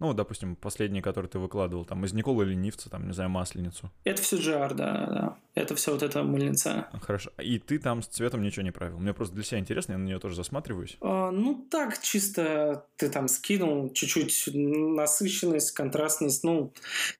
[0.00, 3.90] Ну, допустим, последние, которые ты выкладывал, там, из Николы Ленивца, там, не знаю, Масленицу.
[4.04, 5.36] Это все GR, да, да.
[5.54, 6.88] Это все вот эта мыльница.
[7.02, 7.30] Хорошо.
[7.38, 8.98] И ты там с цветом ничего не правил?
[8.98, 10.96] Мне просто для себя интересно, я на нее тоже засматриваюсь.
[11.00, 16.44] А, ну, так, чисто ты там скинул чуть-чуть насыщенность, контрастность.
[16.44, 16.72] Ну,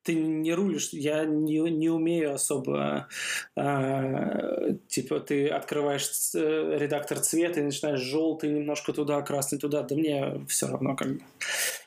[0.04, 0.90] ты не рулишь.
[0.92, 3.08] Я не, не умею особо...
[3.56, 9.82] А, типа, ты открываешь э, редактор цвета и начинаешь желтый немножко туда, красный туда.
[9.82, 11.20] Да мне все равно как бы.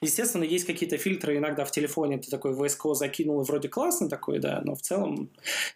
[0.01, 2.17] Естественно, есть какие-то фильтры иногда в телефоне.
[2.17, 5.29] Ты такой VSCO закинул и вроде классный такой, да, но в целом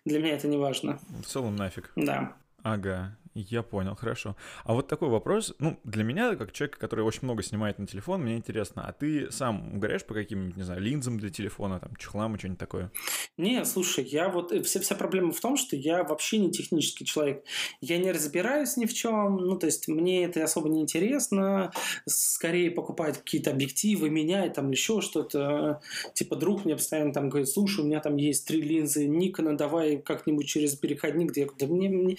[0.06, 1.00] для меня это не важно.
[1.24, 1.92] В целом нафиг.
[1.96, 2.34] Да.
[2.64, 4.36] Ага, Я понял, хорошо.
[4.64, 8.24] А вот такой вопрос, ну, для меня, как человек, который очень много снимает на телефон,
[8.24, 12.34] мне интересно, а ты сам угораешь по каким-нибудь, не знаю, линзам для телефона, там, чехлам
[12.34, 12.92] и что-нибудь такое?
[13.38, 17.06] Не, слушай, я вот, э, вся, вся проблема в том, что я вообще не технический
[17.06, 17.44] человек.
[17.80, 21.72] Я не разбираюсь ни в чем, ну, то есть мне это особо не интересно,
[22.08, 25.80] скорее покупать какие-то объективы, менять там еще что-то.
[26.14, 29.98] Типа друг мне постоянно там говорит, слушай, у меня там есть три линзы Никона, давай
[29.98, 32.18] как-нибудь через переходник, где да мне, мне...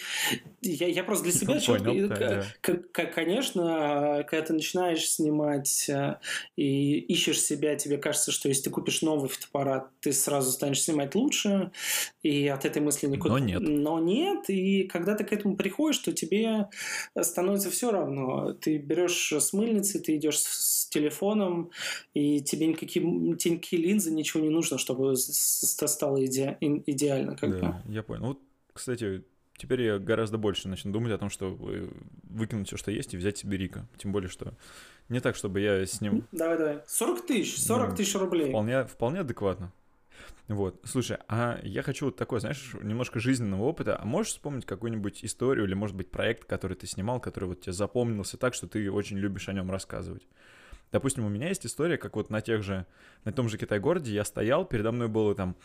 [0.63, 3.07] Я, я просто для себя Понял, да, да.
[3.07, 6.19] Конечно, когда ты начинаешь снимать э,
[6.57, 11.15] и ищешь себя, тебе кажется, что если ты купишь новый фотоаппарат, ты сразу станешь снимать
[11.15, 11.73] лучше,
[12.23, 13.35] и от этой мысли никуда...
[13.35, 13.61] Но нет.
[13.61, 16.69] Но нет, и когда ты к этому приходишь, то тебе
[17.19, 18.53] становится все равно.
[18.53, 21.71] Ты берешь с мыльницы, ты идешь с телефоном,
[22.13, 23.03] и тебе никакие,
[23.37, 27.37] тебе никакие линзы, ничего не нужно, чтобы стало иде, идеально.
[27.37, 28.27] Как да, я понял.
[28.27, 28.41] Вот,
[28.75, 29.25] кстати,
[29.59, 31.51] Теперь я гораздо больше начну думать о том, что
[32.23, 33.87] выкинуть все, что есть, и взять себе Рика.
[33.99, 34.55] Тем более, что
[35.09, 36.25] не так, чтобы я с ним...
[36.31, 36.83] Давай, давай.
[36.87, 38.51] 40 тысяч, 40 ну, тысяч рублей.
[38.51, 39.73] Вполне, вполне адекватно.
[40.47, 44.01] Вот, слушай, а я хочу вот такой, знаешь, немножко жизненного опыта.
[44.01, 47.73] А можешь вспомнить какую-нибудь историю или, может быть, проект, который ты снимал, который вот тебе
[47.73, 50.27] запомнился так, что ты очень любишь о нем рассказывать?
[50.93, 52.87] Допустим, у меня есть история, как вот на тех же,
[53.25, 55.57] на том же Китай-городе я стоял, передо мной было там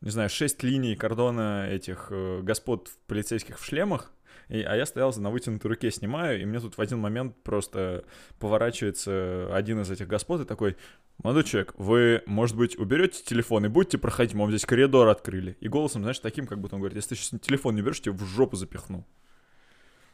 [0.00, 4.12] не знаю, шесть линий кордона этих э, господ полицейских в шлемах,
[4.48, 8.04] и, а я стоял на вытянутой руке, снимаю, и мне тут в один момент просто
[8.38, 10.76] поворачивается один из этих господ и такой,
[11.22, 15.56] молодой человек, вы, может быть, уберете телефон и будете проходить, мы вам здесь коридор открыли.
[15.60, 18.14] И голосом, знаешь, таким, как будто он говорит, если ты сейчас телефон не берешь, тебе
[18.14, 19.06] в жопу запихну.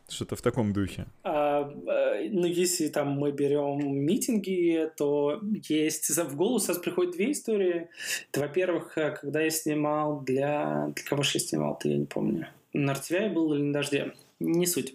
[0.09, 1.07] Что-то в таком духе.
[1.23, 7.33] А, э, ну, если там мы берем митинги, то есть в голову сразу приходят две
[7.33, 7.89] истории.
[8.31, 10.93] Это, во-первых, э, когда я снимал для...
[10.95, 12.49] Для кого же я снимал-то, я не помню.
[12.75, 14.13] На Артвяе был или на Дожде.
[14.41, 14.95] Не суть.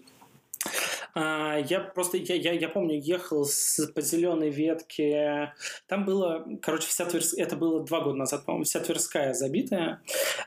[1.14, 5.54] А, я просто, я, я, я помню, ехал с, по зеленой ветке.
[5.86, 10.02] Там было, короче, вся Тверская, это было два года назад, по-моему, вся Тверская забитая.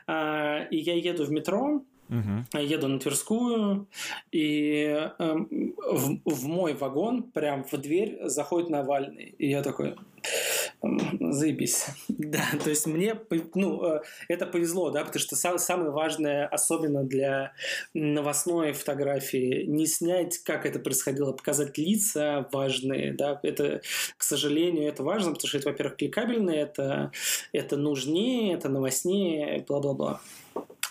[0.06, 2.60] А, и я еду в метро, Угу.
[2.60, 3.86] Еду на Тверскую,
[4.30, 5.34] и э,
[5.88, 9.34] в, в мой вагон, прям в дверь, заходит Навальный.
[9.38, 9.96] И я такой,
[10.82, 11.86] заебись.
[12.08, 13.16] Да, то есть мне,
[13.54, 17.52] ну, э, это повезло, да, потому что самое важное, особенно для
[17.92, 23.82] новостной фотографии, не снять, как это происходило, показать лица важные, да, это,
[24.16, 27.12] к сожалению, это важно, потому что это, во-первых, кликабельно, это,
[27.52, 30.20] это нужнее, это новостнее, бла-бла-бла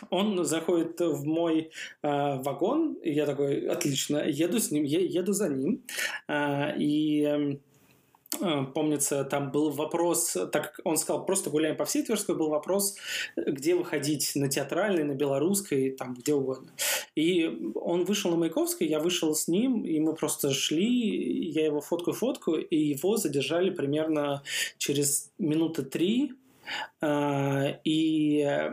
[0.10, 5.34] он заходит в мой э, вагон, и я такой, отлично, еду с ним, е- еду
[5.34, 5.84] за ним,
[6.28, 7.60] э, и эм,
[8.42, 12.96] э, помнится, там был вопрос, так он сказал, просто гуляем по всей Тверской, был вопрос,
[13.36, 16.72] где выходить, на театральной, на белорусской, там, где угодно.
[17.16, 21.82] И он вышел на Маяковской, я вышел с ним, и мы просто шли, я его
[21.82, 24.44] фотку-фотку, и его задержали примерно
[24.78, 26.34] через минуты три,
[27.02, 28.72] э, и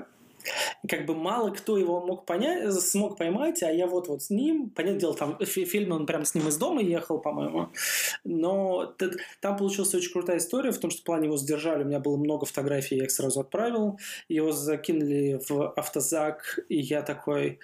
[0.89, 4.71] как бы мало кто его мог понять, смог поймать, а я вот вот с ним,
[4.71, 7.71] понятное дело, там фильм он прям с ним из дома ехал, по-моему,
[8.25, 8.95] но
[9.41, 12.17] там получилась очень крутая история в том, что в плане его задержали, у меня было
[12.17, 13.99] много фотографий, я их сразу отправил,
[14.29, 17.59] его закинули в автозак, и я такой,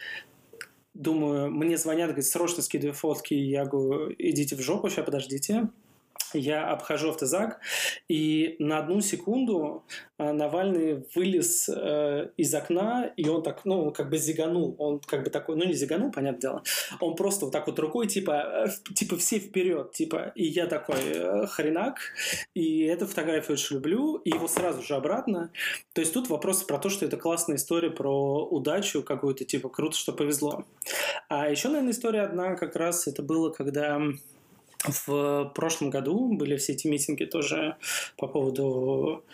[0.95, 5.69] думаю, мне звонят, говорят, срочно скидывай фотки, я говорю, идите в жопу, сейчас подождите,
[6.35, 7.61] я обхожу автозак,
[8.09, 9.85] и на одну секунду
[10.19, 14.75] э, Навальный вылез э, из окна, и он так, ну, как бы зиганул.
[14.79, 16.63] Он как бы такой, ну, не зиганул, понятное дело.
[17.01, 20.33] Он просто вот так вот рукой, типа, э, типа все вперед, типа.
[20.35, 21.99] И я такой, э, хренак.
[22.55, 25.51] И эту фотографию очень люблю, и его сразу же обратно.
[25.93, 29.97] То есть тут вопрос про то, что это классная история про удачу какую-то, типа, круто,
[29.97, 30.65] что повезло.
[31.29, 34.01] А еще, наверное, история одна как раз, это было, когда
[34.87, 37.77] в прошлом году были все эти митинги тоже
[38.17, 39.25] по поводу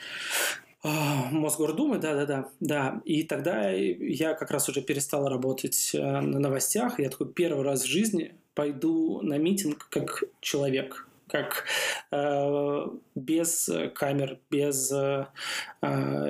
[0.82, 3.02] а, Мосгордумы, да-да-да, да.
[3.04, 6.98] И тогда я как раз уже перестал работать э, на новостях.
[6.98, 11.64] Я такой первый раз в жизни пойду на митинг как человек как
[12.10, 15.26] э, без камер, без, э,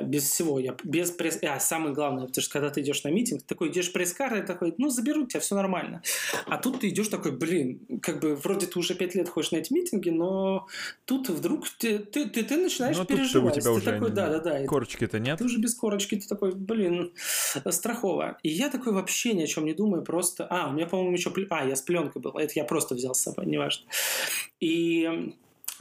[0.04, 0.60] без всего.
[0.60, 1.40] Я, без пресс...
[1.42, 4.90] А, самое главное, потому что когда ты идешь на митинг, такой идешь пресс-картой, такой, ну,
[4.90, 6.02] заберут тебя, все нормально.
[6.46, 9.56] А тут ты идешь такой, блин, как бы вроде ты уже пять лет ходишь на
[9.56, 10.68] эти митинги, но
[11.04, 13.56] тут вдруг ты, ты, ты, ты начинаешь но переживать.
[13.56, 14.64] у тебя ты уже такой, да, да, да.
[14.66, 15.38] Корочки-то нет?
[15.38, 17.12] Ты уже без корочки, ты такой, блин,
[17.70, 18.38] страхово.
[18.44, 20.46] И я такой вообще ни о чем не думаю, просто...
[20.48, 21.32] А, у меня, по-моему, еще...
[21.50, 23.86] А, я с пленкой был, это я просто взял с собой, неважно.
[24.60, 24.91] И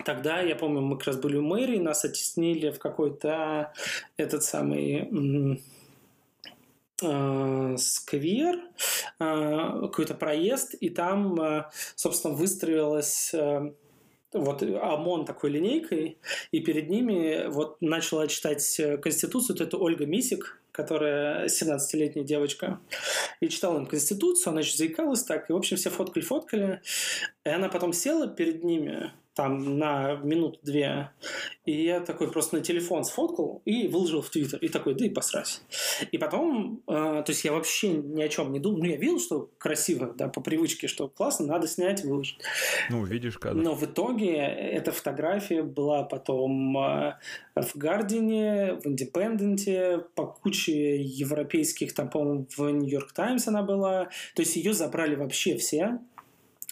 [0.05, 3.72] Тогда, я помню, мы как раз были у мэрии, нас оттеснили в какой-то
[4.18, 5.57] этот самый
[7.03, 8.59] э, сквер,
[9.20, 13.34] какой-то проезд, и там, собственно, выстроилась
[14.34, 16.17] вот ОМОН такой линейкой,
[16.51, 22.79] и перед ними вот начала читать Конституцию, вот это Ольга Мисик, которая 17-летняя девочка,
[23.41, 26.82] и читала им Конституцию, она еще заикалась так, и, в общем, все фоткали-фоткали,
[27.45, 29.11] и она потом села перед ними,
[29.41, 31.09] там на минуту-две.
[31.65, 34.59] И я такой просто на телефон сфоткал и выложил в Твиттер.
[34.59, 35.61] И такой, да и посрать.
[36.11, 38.79] И потом, э, то есть я вообще ни о чем не думал.
[38.79, 42.37] Ну, я видел, что красиво, да, по привычке, что классно, надо снять, выложить.
[42.91, 43.59] Ну, видишь кадр.
[43.59, 47.15] Но в итоге эта фотография была потом э,
[47.55, 54.05] в Гардине, в Индепенденте, по куче европейских, там, по-моему, в Нью-Йорк Таймс она была.
[54.35, 55.97] То есть ее забрали вообще все.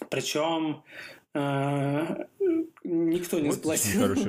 [0.09, 0.83] Причем
[1.33, 2.25] а,
[2.89, 3.99] никто не вот сплотил.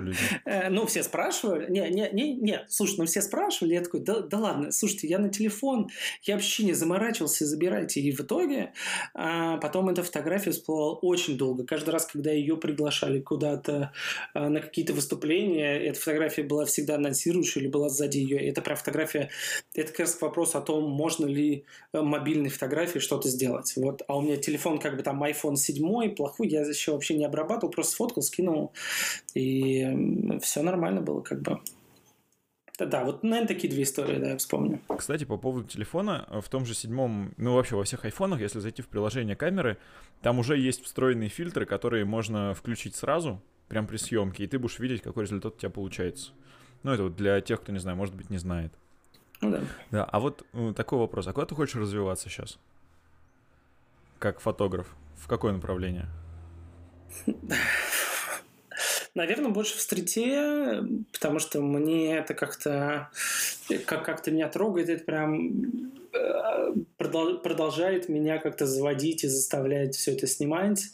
[0.44, 1.70] Э, ну, все спрашивали.
[1.70, 5.18] Не, не, не, не, слушай, ну все спрашивали, я такой, да, да ладно, слушайте, я
[5.18, 5.88] на телефон,
[6.22, 8.00] я вообще не заморачивался, забирайте.
[8.00, 8.72] И в итоге
[9.14, 11.64] а, потом эта фотография всплывала очень долго.
[11.64, 13.92] Каждый раз, когда ее приглашали куда-то
[14.34, 18.38] а, на какие-то выступления, эта фотография была всегда анонсирующей или была сзади ее.
[18.48, 19.30] Это прям фотография,
[19.74, 23.72] это как раз вопрос о том, можно ли э, мобильной фотографией что-то сделать.
[23.76, 27.24] Вот, а у меня телефон как бы там iPhone 7, плохой, я еще вообще не
[27.24, 28.49] обрабатывал, просто сфоткал, скинул,
[29.34, 31.60] и все нормально было как бы.
[32.78, 34.80] Да, вот, наверное, такие две истории, да, я вспомню.
[34.96, 38.80] Кстати, по поводу телефона, в том же седьмом, ну, вообще во всех айфонах, если зайти
[38.80, 39.76] в приложение камеры,
[40.22, 44.78] там уже есть встроенные фильтры, которые можно включить сразу, прям при съемке, и ты будешь
[44.78, 46.32] видеть, какой результат у тебя получается.
[46.82, 48.72] Ну, это вот для тех, кто не знает, может быть, не знает.
[49.40, 49.60] Ну да.
[49.90, 51.26] Да, а вот ну, такой вопрос.
[51.26, 52.58] А куда ты хочешь развиваться сейчас?
[54.18, 54.94] Как фотограф?
[55.16, 56.08] В какое направление?
[59.14, 60.82] Наверное, больше в стрите,
[61.12, 63.10] потому что мне это как-то
[63.84, 70.26] как, как-то меня трогает, это прям э, продолжает меня как-то заводить и заставляет все это
[70.26, 70.84] снимать.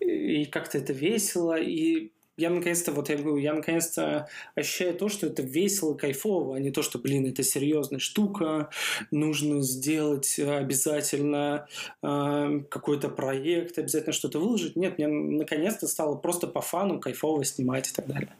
[0.00, 1.56] И как-то это весело.
[1.58, 6.60] И я наконец-то, вот я говорю, я наконец-то ощущаю то, что это весело, кайфово, а
[6.60, 8.70] не то, что, блин, это серьезная штука,
[9.10, 11.66] нужно сделать обязательно
[12.02, 14.76] э, какой-то проект, обязательно что-то выложить.
[14.76, 18.34] Нет, мне наконец-то стало просто по фану кайфово снимать и так далее.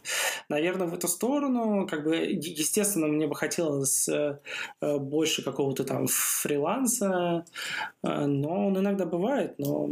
[0.48, 4.38] Наверное, в эту сторону, как бы, естественно, мне бы хотелось э,
[4.80, 7.44] больше какого-то там фриланса,
[8.02, 9.90] э, но он иногда бывает, но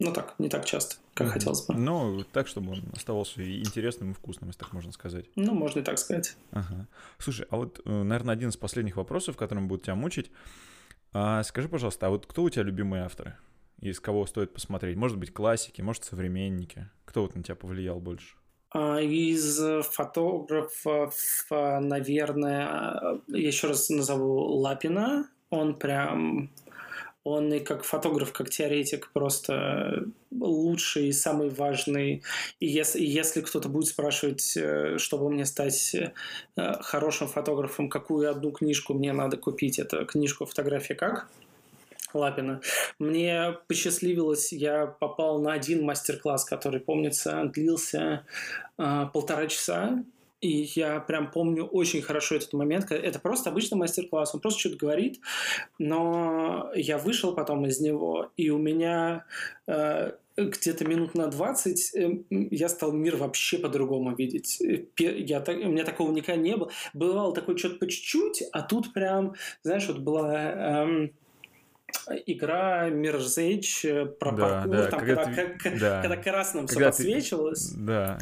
[0.00, 1.30] ну так, не так часто, как mm-hmm.
[1.30, 1.74] хотелось бы.
[1.74, 5.26] Ну, так, чтобы он оставался и интересным, и вкусным, если так можно сказать.
[5.36, 6.36] Ну, можно и так сказать.
[6.52, 6.88] Ага.
[7.18, 10.30] Слушай, а вот, э, наверное, один из последних вопросов, которым будут тебя мучить.
[11.12, 13.34] А, скажи, пожалуйста, а вот кто у тебя любимые авторы?
[13.80, 14.96] Из кого стоит посмотреть?
[14.96, 16.88] Может быть, классики, может, современники?
[17.04, 18.36] Кто вот на тебя повлиял больше?
[18.70, 21.14] А, из фотографов,
[21.50, 25.28] наверное, я еще раз назову Лапина.
[25.50, 26.50] Он прям
[27.24, 32.22] он и как фотограф, как теоретик просто лучший и самый важный.
[32.60, 36.12] И если, если кто-то будет спрашивать, э, чтобы мне стать э,
[36.80, 41.28] хорошим фотографом, какую одну книжку мне надо купить, это книжку «Фотография как?»
[42.12, 42.60] Лапина.
[42.98, 48.24] Мне посчастливилось, я попал на один мастер-класс, который, помнится, длился
[48.78, 50.02] э, полтора часа,
[50.40, 52.90] и я прям помню очень хорошо этот момент.
[52.90, 55.20] Это просто обычный мастер-класс, он просто что-то говорит,
[55.78, 59.26] но я вышел потом из него, и у меня
[59.66, 64.60] э, где-то минут на 20 э, я стал мир вообще по-другому видеть.
[64.98, 66.70] Я, у меня такого никогда не было.
[66.94, 70.84] Бывало такое что-то по чуть-чуть, а тут прям, знаешь, вот была...
[70.84, 71.12] Эм,
[72.26, 76.02] игра Mirror's Edge э, про да, паркур, да, там, когда, когда, ты, да.
[76.02, 77.70] когда красным когда все подсвечивалось.
[77.70, 78.18] Ты, да,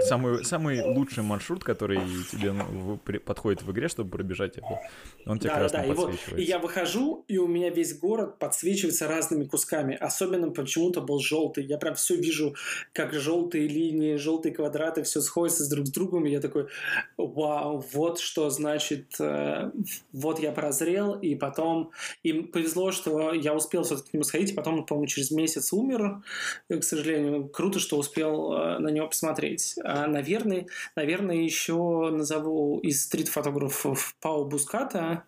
[0.00, 2.00] самый, самый лучший маршрут, который
[2.30, 4.80] тебе ну, подходит в игре, чтобы пробежать его,
[5.26, 6.36] он тебе да, красным да, подсвечивается.
[6.36, 9.96] И, и я выхожу, и у меня весь город подсвечивается разными кусками.
[9.96, 11.64] Особенно почему-то был желтый.
[11.64, 12.54] Я прям все вижу,
[12.92, 16.26] как желтые линии, желтые квадраты, все сходится с друг с другом.
[16.26, 16.68] И я такой,
[17.16, 19.70] вау, вот что значит, э,
[20.12, 21.90] вот я прозрел, и потом
[22.22, 26.22] им повезло что я успел все-таки к нему сходить, потом, по-моему, через месяц умер,
[26.68, 27.48] к сожалению.
[27.48, 29.76] Круто, что успел э, на него посмотреть.
[29.84, 30.66] А, наверное,
[30.96, 35.24] наверное, еще назову из стрит-фотографов Пау Буската,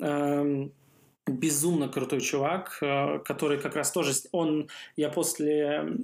[0.00, 0.72] эм,
[1.26, 5.98] безумно крутой чувак, э, который как раз тоже, он, я после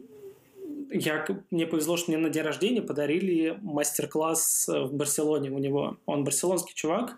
[0.90, 5.98] я, мне повезло, что мне на день рождения подарили мастер-класс в Барселоне у него.
[6.06, 7.16] Он барселонский чувак.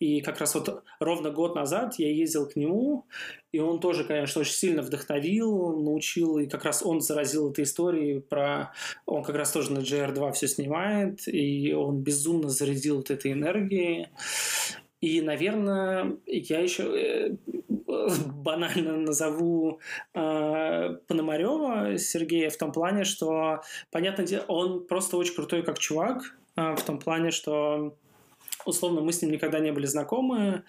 [0.00, 3.06] И как раз вот ровно год назад я ездил к нему,
[3.52, 8.20] и он тоже, конечно, очень сильно вдохновил, научил, и как раз он заразил этой историей
[8.20, 8.72] про...
[9.06, 14.08] Он как раз тоже на GR2 все снимает, и он безумно зарядил вот этой энергией.
[15.04, 16.82] И, наверное, я еще...
[16.82, 17.36] Э,
[18.34, 19.80] банально назову
[20.14, 26.74] э, Пономарева Сергея в том плане, что, понятно, он просто очень крутой как чувак, э,
[26.74, 27.94] в том плане, что
[28.64, 30.62] условно, мы с ним никогда не были знакомы.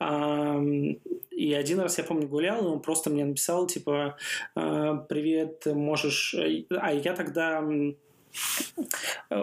[0.00, 4.16] И один раз, я помню, гулял, и он просто мне написал, типа,
[4.54, 6.34] привет, можешь...
[6.70, 7.62] А я тогда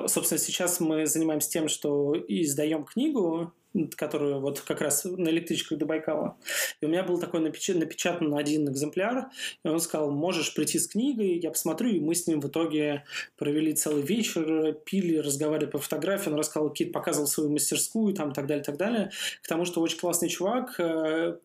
[0.08, 3.54] Собственно, сейчас мы занимаемся тем, что издаем книгу
[3.96, 6.38] которую вот как раз на электричках до Байкала.
[6.82, 9.30] И у меня был такой напечат, напечатан один экземпляр,
[9.64, 13.06] и он сказал, можешь прийти с книгой, я посмотрю, и мы с ним в итоге
[13.38, 18.46] провели целый вечер, пили, разговаривали по фотографии, он рассказал, какие показывал свою мастерскую, там, так
[18.46, 19.12] далее, так далее.
[19.42, 21.38] К тому, что очень классный чувак, э,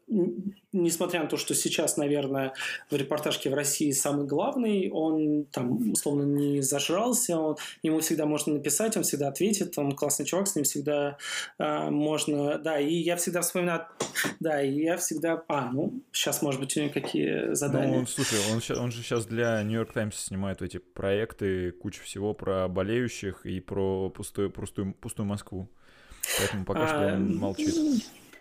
[0.72, 2.55] несмотря на то, что сейчас, наверное,
[2.91, 8.55] в репортажке в России самый главный, он там, условно, не зажрался, он, ему всегда можно
[8.55, 11.18] написать, он всегда ответит, он классный чувак, с ним всегда
[11.59, 13.87] э, можно можно, да, и я всегда вспоминаю,
[14.41, 18.01] да, и я всегда, а, ну, сейчас, может быть, у него какие задания.
[18.01, 22.69] Ну, слушай, он, он же сейчас для Нью-Йорк Таймс снимает эти проекты, кучу всего про
[22.69, 25.69] болеющих и про пустую, пустую, пустую Москву.
[26.39, 27.75] Поэтому пока а, что он молчит.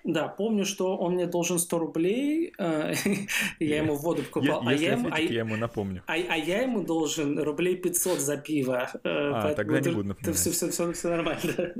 [0.05, 2.93] Да, помню, что он мне должен 100 рублей, э,
[3.59, 4.61] я ему воду покупал.
[4.65, 6.03] А я ему, а, ему напомню.
[6.05, 8.87] А, а я ему должен рублей 500 за пиво.
[9.03, 10.37] Э, а, тогда не буду напоминать.
[10.37, 11.73] Все, нормально.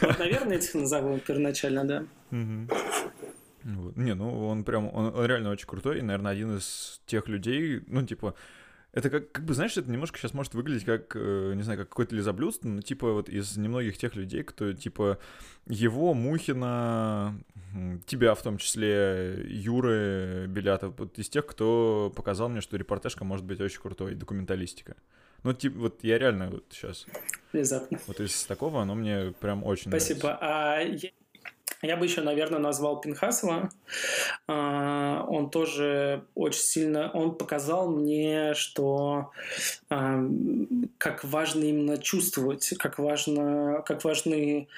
[0.18, 2.04] наверное, этих назову первоначально, да.
[3.62, 3.96] Вот.
[3.96, 7.80] Не, ну он прям, он, он реально очень крутой, и, наверное, один из тех людей,
[7.86, 8.34] ну, типа,
[8.94, 11.88] это как, как бы, знаешь, это немножко сейчас может выглядеть как, э, не знаю, как
[11.88, 15.18] какое-то лизоблюдство, но типа вот из немногих тех людей, кто типа
[15.66, 17.36] его, Мухина,
[18.06, 23.44] тебя в том числе, Юры Белятов, вот из тех, кто показал мне, что репортажка может
[23.44, 24.94] быть очень крутой, документалистика.
[25.42, 27.06] Ну, типа, вот я реально вот сейчас...
[27.52, 27.98] Внезапно.
[28.06, 30.38] Вот из такого оно мне прям очень Спасибо.
[30.40, 31.08] нравится.
[31.10, 31.10] А
[31.82, 33.70] я бы еще, наверное, назвал Пинхасова.
[34.46, 37.10] А, он тоже очень сильно...
[37.12, 39.30] Он показал мне, что
[39.90, 40.18] а,
[40.98, 44.68] как важно именно чувствовать, как важно, как важны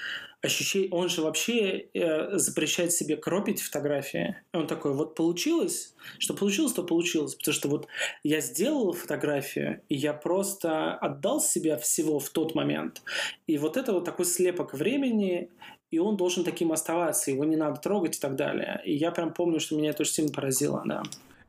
[0.43, 0.89] ощущения.
[0.91, 4.37] Он же вообще э, запрещает себе кропить фотографии.
[4.53, 7.35] Он такой, вот получилось, что получилось, то получилось.
[7.35, 7.89] Потому что вот
[8.23, 13.03] я сделал фотографию, и я просто отдал себя всего в тот момент.
[13.47, 15.51] И вот это вот такой слепок времени,
[15.91, 18.81] и он должен таким оставаться, его не надо трогать и так далее.
[18.85, 21.03] И я прям помню, что меня это очень сильно поразило, да.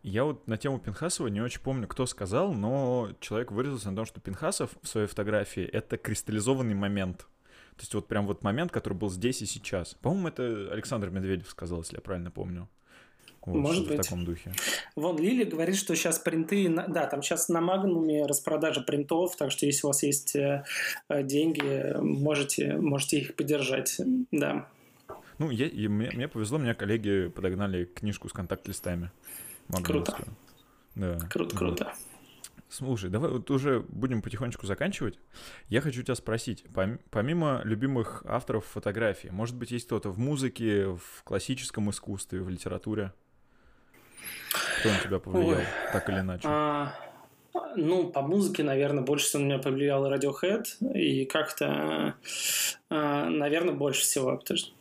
[0.03, 4.05] Я вот на тему Пинхасова не очень помню, кто сказал, но человек выразился на том,
[4.05, 7.27] что Пинхасов в своей фотографии— это кристаллизованный момент.
[7.75, 9.95] То есть вот прям вот момент, который был здесь и сейчас.
[9.95, 12.69] По-моему, это Александр Медведев сказал, если я правильно помню.
[13.47, 13.99] Вот, Может быть.
[13.99, 14.51] В таком духе.
[14.97, 16.67] Вон Лили говорит, что сейчас принты...
[16.67, 20.65] Да, там сейчас на Магнуме распродажа принтов, так что если у вас есть э,
[21.07, 24.01] э, деньги, можете, можете их поддержать.
[24.33, 24.67] Да.
[25.37, 29.11] Ну, я, и мне, мне повезло, меня коллеги подогнали книжку с контакт-листами.
[29.81, 30.17] Круто.
[30.95, 31.17] Да.
[31.29, 31.93] Круто, круто.
[32.67, 35.17] Слушай, давай вот уже будем потихонечку заканчивать.
[35.69, 36.65] Я хочу тебя спросить,
[37.11, 43.13] помимо любимых авторов фотографии, может быть, есть кто-то в музыке, в классическом искусстве, в литературе?
[44.79, 45.65] Кто на тебя повлиял, Ой.
[45.91, 46.47] так или иначе?
[46.47, 46.93] А,
[47.75, 50.65] ну, по музыке, наверное, больше всего на меня повлиял Radiohead.
[50.93, 52.15] И как-то,
[52.89, 54.37] а, наверное, больше всего.
[54.37, 54.71] Потому что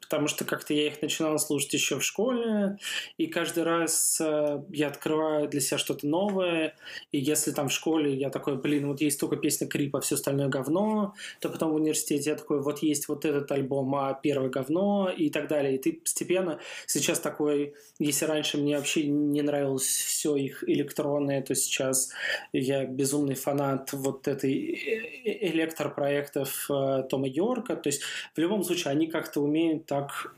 [0.00, 2.78] потому что как-то я их начинал слушать еще в школе,
[3.16, 6.74] и каждый раз э, я открываю для себя что-то новое,
[7.12, 10.48] и если там в школе я такой, блин, вот есть только песня Крипа, все остальное
[10.48, 15.10] говно, то потом в университете я такой, вот есть вот этот альбом, а первое говно,
[15.16, 15.76] и так далее.
[15.76, 21.54] И ты постепенно сейчас такой, если раньше мне вообще не нравилось все их электронное, то
[21.54, 22.10] сейчас
[22.52, 26.68] я безумный фанат вот этой э, электропроектов
[27.08, 28.02] Тома Йорка, то есть
[28.34, 30.34] в любом случае они как-то умеют умеют так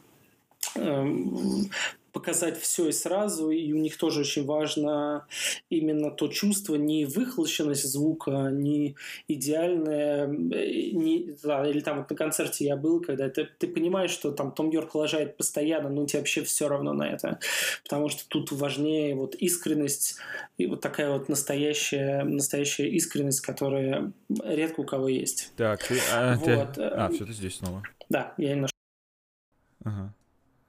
[0.75, 1.71] эм,
[2.13, 5.27] показать все и сразу, и у них тоже очень важно
[5.71, 8.97] именно то чувство, не выхлощенность звука, не
[9.29, 14.33] идеальное, не, да, или там вот на концерте я был, когда ты, ты понимаешь, что
[14.33, 17.39] там Том Йорк лажает постоянно, но тебе вообще все равно на это,
[17.85, 20.17] потому что тут важнее вот искренность
[20.57, 24.13] и вот такая вот настоящая, настоящая искренность, которая
[24.43, 25.53] редко у кого есть.
[25.57, 26.73] Так, ты, а, вот.
[26.75, 27.83] ты, а, все, ты здесь снова.
[28.09, 28.78] Да, я немножко
[29.85, 30.15] Ага.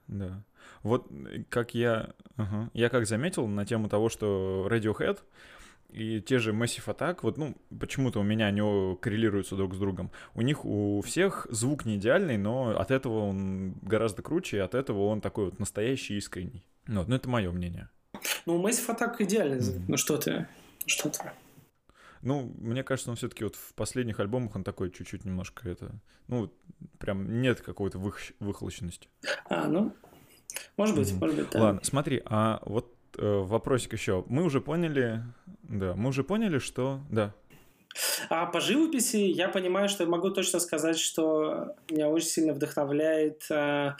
[0.07, 0.43] Да.
[0.83, 1.11] Вот
[1.49, 2.69] как я, ага.
[2.73, 5.19] я как заметил на тему того, что Radiohead
[5.91, 8.61] и те же Massive Attack, вот, ну, почему-то у меня они
[8.97, 10.11] коррелируются друг с другом.
[10.35, 14.75] У них у всех звук не идеальный, но от этого он гораздо круче, и от
[14.75, 16.65] этого он такой вот настоящий, искренний.
[16.85, 17.89] Ну, ну это мое мнение.
[18.45, 19.81] Ну, Massive Attack идеальный звук.
[19.81, 19.85] Mm-hmm.
[19.87, 20.47] Ну, что ты,
[20.85, 21.31] что ты.
[22.21, 25.91] Ну, мне кажется, он все-таки вот в последних альбомах он такой чуть-чуть немножко это,
[26.27, 26.51] ну,
[26.97, 28.19] прям нет какой-то вых...
[28.39, 29.09] выхолощенности.
[29.49, 29.93] А, ну,
[30.77, 31.19] Может быть, mm-hmm.
[31.19, 31.61] может быть, да.
[31.61, 34.25] Ладно, смотри, а вот э, вопросик еще.
[34.27, 35.23] Мы уже поняли,
[35.63, 37.33] да, мы уже поняли, что, да,
[38.29, 43.93] а по живописи я понимаю, что могу точно сказать, что меня очень сильно вдохновляет э,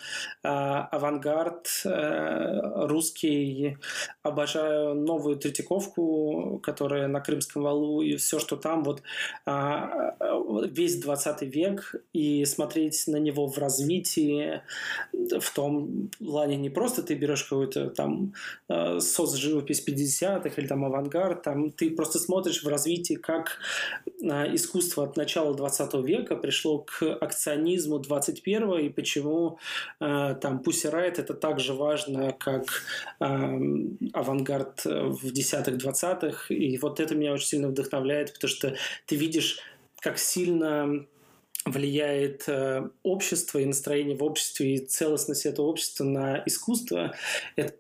[0.44, 3.78] э, авангард э, русский.
[4.24, 9.02] Обожаю новую Третьяковку, которая на Крымском валу, и все, что там, вот
[9.46, 9.88] э,
[10.68, 14.62] весь 20 век, и смотреть на него в развитии,
[15.14, 18.34] в том плане не просто ты берешь какую-то там
[18.68, 23.58] э, соцживопись 50-х или там авангард, там ты просто смотришь в развитии, как
[24.22, 29.60] искусство от начала 20 века пришло к акционизму 21 и почему
[30.00, 32.66] э, там Pussy Riot это так же важно, как
[33.20, 33.26] э,
[34.14, 36.52] авангард в десятых, двадцатых.
[36.52, 38.76] И вот это меня очень сильно вдохновляет, потому что
[39.06, 39.60] ты видишь,
[40.02, 41.06] как сильно
[41.66, 47.16] влияет э, общество и настроение в обществе и целостность этого общества на искусство.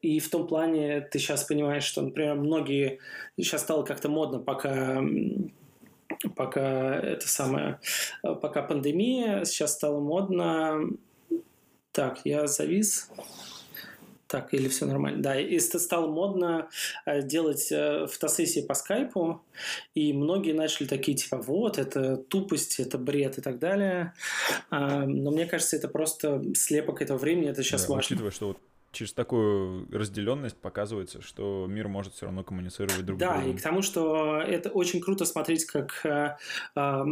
[0.01, 2.99] И в том плане ты сейчас понимаешь, что, например, многие
[3.37, 5.01] сейчас стало как-то модно, пока
[6.35, 7.79] пока это самое,
[8.21, 10.81] пока пандемия, сейчас стало модно.
[11.91, 13.09] Так, я завис.
[14.27, 15.23] Так, или все нормально.
[15.23, 16.69] Да, и стало модно
[17.07, 19.41] э, делать э, фотосессии по скайпу,
[19.95, 24.13] и многие начали такие, типа, вот, это тупость, это бред и так далее.
[24.69, 28.05] Но мне кажется, это просто слепок этого времени, это сейчас да, важно.
[28.05, 28.57] Учитывая, что вот
[28.91, 33.51] через такую разделенность показывается, что мир может все равно коммуницировать друг да, с другом.
[33.51, 36.37] Да, и к тому, что это очень круто смотреть, как э,
[36.75, 37.03] э,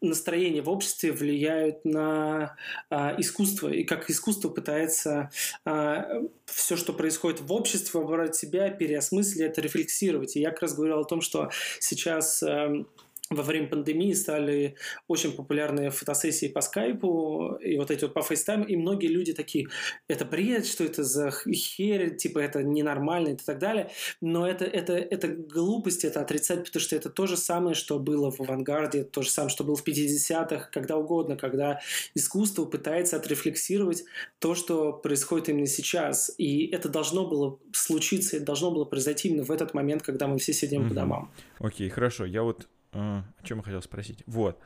[0.00, 2.56] настроение в обществе влияют на
[2.90, 5.30] э, искусство, и как искусство пытается
[5.64, 10.36] э, все, что происходит в обществе, выбрать себя, переосмыслить это, рефлексировать.
[10.36, 12.42] И я как раз говорил о том, что сейчас...
[12.42, 12.84] Э,
[13.30, 14.74] во время пандемии стали
[15.06, 19.68] очень популярные фотосессии по скайпу и вот эти вот по фейстайму, и многие люди такие,
[20.08, 23.90] это бред, что это за херь, типа это ненормально и так далее,
[24.20, 28.32] но это, это, это глупость, это отрицать, потому что это то же самое, что было
[28.32, 31.80] в авангарде, то же самое, что было в 50-х, когда угодно, когда
[32.14, 34.04] искусство пытается отрефлексировать
[34.40, 39.44] то, что происходит именно сейчас, и это должно было случиться, это должно было произойти именно
[39.44, 40.88] в этот момент, когда мы все сидим mm-hmm.
[40.88, 41.32] по домам.
[41.60, 44.22] Окей, okay, хорошо, я вот а, о чем я хотел спросить?
[44.26, 44.58] Вот.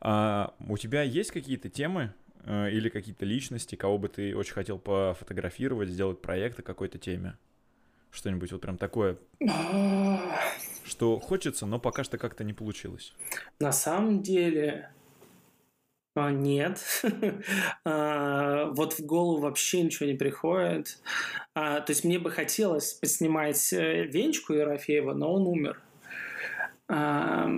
[0.00, 4.78] А, у тебя есть какие-то темы а, или какие-то личности, кого бы ты очень хотел
[4.78, 7.36] пофотографировать, сделать проект о какой-то теме?
[8.10, 9.18] Что-нибудь вот прям такое,
[10.84, 13.12] что хочется, но пока что как-то не получилось.
[13.60, 14.88] На самом деле,
[16.14, 16.82] нет.
[17.84, 20.98] вот в голову вообще ничего не приходит.
[21.52, 25.82] то есть мне бы хотелось поснимать э, Венчку Ерофеева, но он умер.
[26.88, 27.50] А,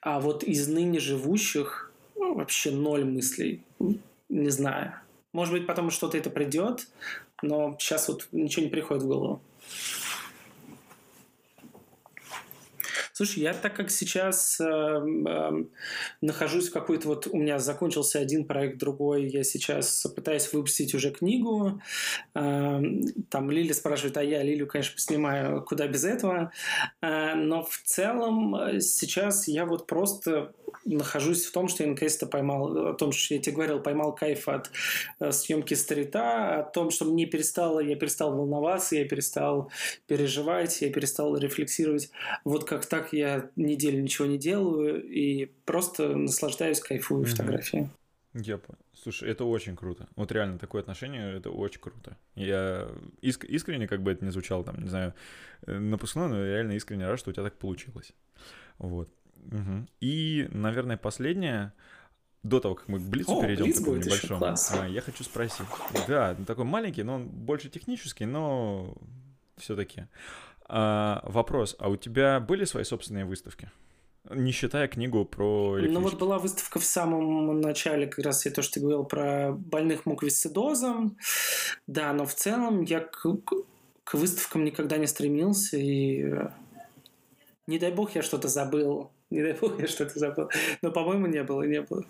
[0.00, 3.62] а вот из ныне живущих ну, вообще ноль мыслей.
[4.28, 4.92] Не знаю.
[5.32, 6.86] Может быть, потом что-то это придет,
[7.42, 9.40] но сейчас вот ничего не приходит в голову.
[13.16, 15.64] Слушай, я так как сейчас э, э,
[16.20, 17.28] нахожусь в какой-то вот...
[17.28, 19.28] У меня закончился один проект, другой.
[19.28, 21.80] Я сейчас пытаюсь выпустить уже книгу.
[22.34, 22.82] Э,
[23.30, 26.50] там Лили спрашивает, а я Лилю, конечно, поснимаю, куда без этого.
[27.02, 30.52] Э, но в целом э, сейчас я вот просто
[30.84, 34.48] нахожусь в том, что я наконец-то поймал, о том, что я тебе говорил, поймал кайф
[34.48, 34.70] от
[35.20, 39.70] э, съемки стрита, о том, что мне перестало, я перестал волноваться, я перестал
[40.06, 42.10] переживать, я перестал рефлексировать.
[42.44, 47.26] Вот как так я неделю ничего не делаю и просто наслаждаюсь, кайфую mm-hmm.
[47.26, 47.88] фотографией.
[48.34, 48.78] Я понял.
[48.92, 50.08] Слушай, это очень круто.
[50.16, 52.16] Вот реально такое отношение, это очень круто.
[52.34, 52.88] Я
[53.22, 55.14] иск- искренне, как бы это ни звучало, там, не знаю,
[55.66, 58.12] э, напускной, но я реально искренне рад, что у тебя так получилось.
[58.78, 59.08] Вот.
[59.50, 59.86] Угу.
[60.00, 61.72] И, наверное, последнее,
[62.44, 65.66] до того, как мы к Блицу О, перейдем, Блиц такому небольшому, а, я хочу спросить.
[66.06, 68.94] Да, такой маленький, но он больше технический, но
[69.56, 70.04] все-таки.
[70.66, 73.70] А, вопрос, а у тебя были свои собственные выставки?
[74.30, 78.62] Не считая книгу про Ну вот была выставка в самом начале, как раз я то,
[78.62, 81.18] что ты говорил про больных муковисцидозом.
[81.86, 83.26] Да, но в целом я к,
[84.04, 86.48] к выставкам никогда не стремился, и э,
[87.66, 90.50] не дай бог я что-то забыл не дай бог, я что-то забыл.
[90.82, 92.04] Но, по-моему, не было, не было.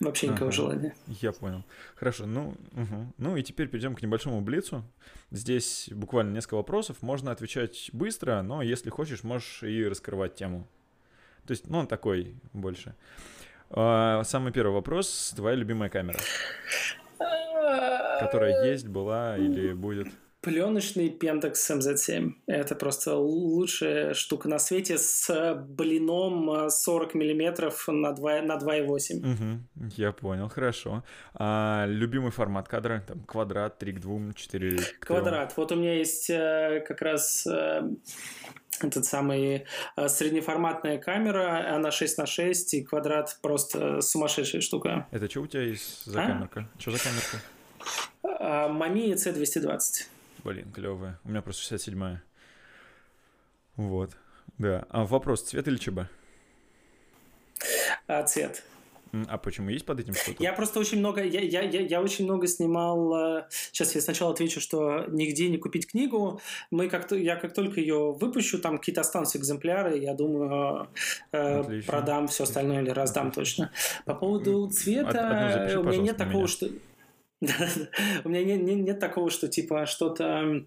[0.00, 0.94] Вообще никакого ага, желания.
[1.06, 1.64] Я понял.
[1.94, 3.12] Хорошо, ну, угу.
[3.18, 4.84] ну и теперь перейдем к небольшому блицу.
[5.30, 7.02] Здесь буквально несколько вопросов.
[7.02, 10.66] Можно отвечать быстро, но если хочешь, можешь и раскрывать тему.
[11.46, 12.96] То есть, ну, он такой больше.
[13.70, 15.32] А, самый первый вопрос.
[15.36, 16.18] Твоя любимая камера?
[18.18, 20.08] Которая есть, была или будет?
[20.42, 22.32] Пленочный Pentax MZ7.
[22.48, 29.18] Это просто лучшая штука на свете с блином 40 миллиметров на 2, на 2,8.
[29.18, 31.04] Угу, я понял, хорошо.
[31.34, 33.04] А любимый формат кадра?
[33.06, 34.86] Там квадрат, 3 к 2, 4 к 3?
[34.98, 35.56] Квадрат.
[35.56, 37.82] Вот у меня есть э, как раз э,
[38.80, 39.64] этот самый
[39.96, 45.06] э, среднеформатная камера, она 6 на 6 и квадрат просто сумасшедшая штука.
[45.12, 46.26] Это что у тебя есть за а?
[46.26, 46.68] камерка?
[46.80, 47.38] Что за камерка?
[48.24, 50.08] Mamiya C220.
[50.44, 51.18] Блин, клевая.
[51.24, 52.22] У меня просто 67-я.
[53.76, 54.16] Вот.
[54.58, 54.84] Да.
[54.90, 56.00] А вопрос, цвет или ЧБ?
[58.06, 58.62] А, цвет.
[59.28, 60.42] А почему есть под этим что-то?
[60.42, 63.44] Я просто очень много, я, я, я, я очень много снимал.
[63.50, 66.40] Сейчас я сначала отвечу, что нигде не купить книгу.
[66.70, 70.88] Мы как то, я как только ее выпущу, там какие-то останутся экземпляры, я думаю,
[71.32, 73.70] э, продам все остальное или раздам точно.
[74.06, 76.48] По поводу цвета, Од, у меня нет такого, меня.
[76.48, 76.68] что
[78.24, 80.64] у меня нет, такого, что типа что-то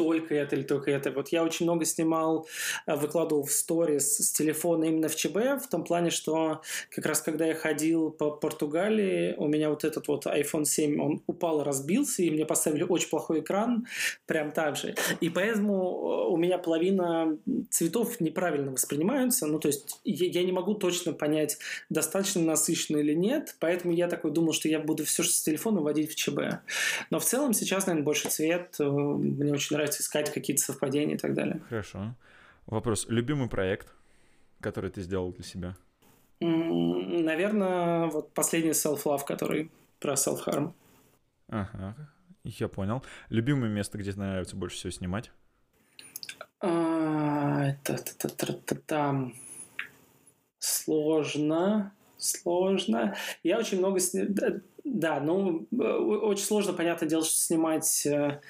[0.00, 1.10] только это или только это.
[1.10, 2.48] Вот я очень много снимал,
[2.86, 7.20] э, выкладывал в сторис с телефона именно в ЧБ, в том плане, что как раз
[7.20, 11.64] когда я ходил по Португалии, у меня вот этот вот iPhone 7, он упал и
[11.64, 13.86] разбился, и мне поставили очень плохой экран,
[14.24, 14.94] прям так же.
[15.20, 17.36] И поэтому э, у меня половина
[17.70, 21.58] цветов неправильно воспринимаются, ну то есть я, я не могу точно понять,
[21.90, 26.10] достаточно насыщенно или нет, поэтому я такой думал, что я буду все с телефона вводить
[26.10, 26.40] в ЧБ.
[27.10, 31.16] Но в целом сейчас, наверное, больше цвет, э, мне очень нравится нравится искать какие-то совпадения
[31.16, 31.60] и так далее.
[31.68, 32.14] Хорошо.
[32.66, 33.06] Вопрос.
[33.08, 33.92] Любимый проект,
[34.60, 35.76] который ты сделал для себя?
[36.40, 40.72] Наверное, вот последний self-love, который про self-harm.
[41.48, 41.96] Ага,
[42.44, 43.02] я понял.
[43.28, 45.32] Любимое место, где тебе нравится больше всего снимать?
[46.60, 47.72] А,
[48.86, 49.34] там
[50.58, 53.16] сложно, сложно.
[53.42, 54.26] Я очень много сни...
[54.84, 58.40] Да, ну, э, очень сложно, понятное дело, что снимать э,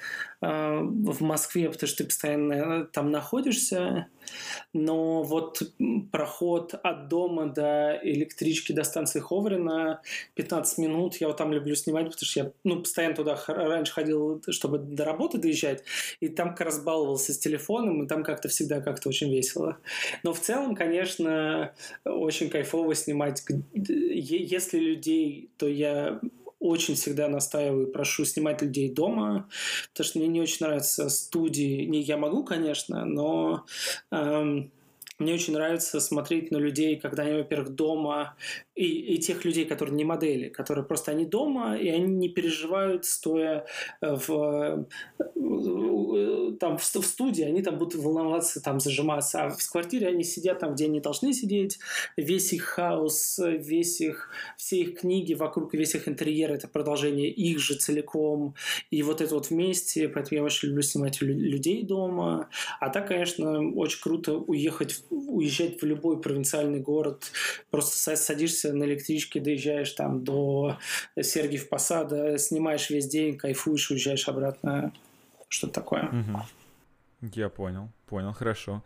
[0.41, 4.07] э, в Москве, потому что ты постоянно там находишься,
[4.71, 5.61] но вот
[6.11, 10.01] проход от дома до электрички до станции Ховрина
[10.35, 14.41] 15 минут, я вот там люблю снимать, потому что я ну, постоянно туда раньше ходил,
[14.49, 15.83] чтобы до работы доезжать,
[16.21, 19.77] и там как раз баловался с телефоном, и там как-то всегда как-то очень весело.
[20.23, 21.73] Но в целом, конечно,
[22.05, 23.43] очень кайфово снимать.
[23.73, 26.21] Если людей, то я
[26.61, 29.49] очень всегда настаиваю и прошу снимать людей дома,
[29.89, 31.85] потому что мне не очень нравятся студии.
[31.85, 33.65] Не я могу, конечно, но
[34.11, 34.71] эм,
[35.21, 38.35] мне очень нравится смотреть на людей, когда они, во-первых, дома,
[38.81, 43.05] и, и тех людей, которые не модели, которые просто они дома, и они не переживают,
[43.05, 43.65] стоя
[44.01, 44.87] в,
[46.59, 50.59] там, в, в студии, они там будут волноваться, там, зажиматься, а в квартире они сидят
[50.59, 51.77] там, где они должны сидеть,
[52.17, 57.59] весь их хаос, весь их, все их книги вокруг, весь их интерьер– это продолжение их
[57.59, 58.55] же целиком,
[58.89, 62.49] и вот это вот вместе, поэтому я очень люблю снимать людей дома,
[62.79, 67.31] а так, конечно, очень круто уехать уезжать в любой провинциальный город,
[67.69, 70.77] просто садишься на электричке, доезжаешь там до
[71.19, 74.91] Сергиев Посада, снимаешь весь день, кайфуешь, уезжаешь обратно,
[75.47, 76.07] что-то такое.
[76.07, 77.29] Угу.
[77.33, 78.83] Я понял, понял, хорошо.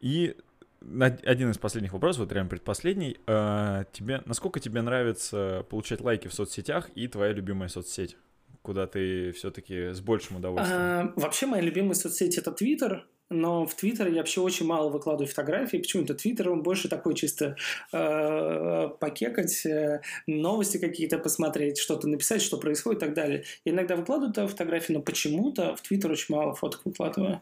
[0.00, 0.36] И
[0.80, 3.18] один из последних вопросов, вот прям предпоследний.
[3.26, 8.16] А, тебе, насколько тебе нравится получать лайки в соцсетях и твоя любимая соцсеть?
[8.62, 10.80] Куда ты все-таки с большим удовольствием?
[10.80, 15.28] А, вообще, моя любимая соцсеть это Твиттер но в Твиттер я вообще очень мало выкладываю
[15.28, 15.76] фотографии.
[15.76, 17.56] Почему-то Твиттер, он больше такой чисто
[17.92, 23.44] э, покекать, э, новости какие-то посмотреть, что-то написать, что происходит и так далее.
[23.64, 27.40] Я иногда выкладываю туда фотографии, но почему-то в Твиттер очень мало фоток выкладываю.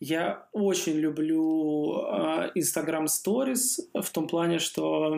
[0.00, 5.16] Я очень люблю э, Instagram Stories в том плане, что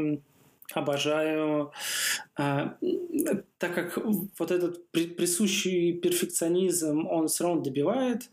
[0.72, 1.72] обожаю
[2.36, 2.76] а,
[3.58, 3.98] так как
[4.38, 8.30] вот этот присущий перфекционизм, он все равно добивает,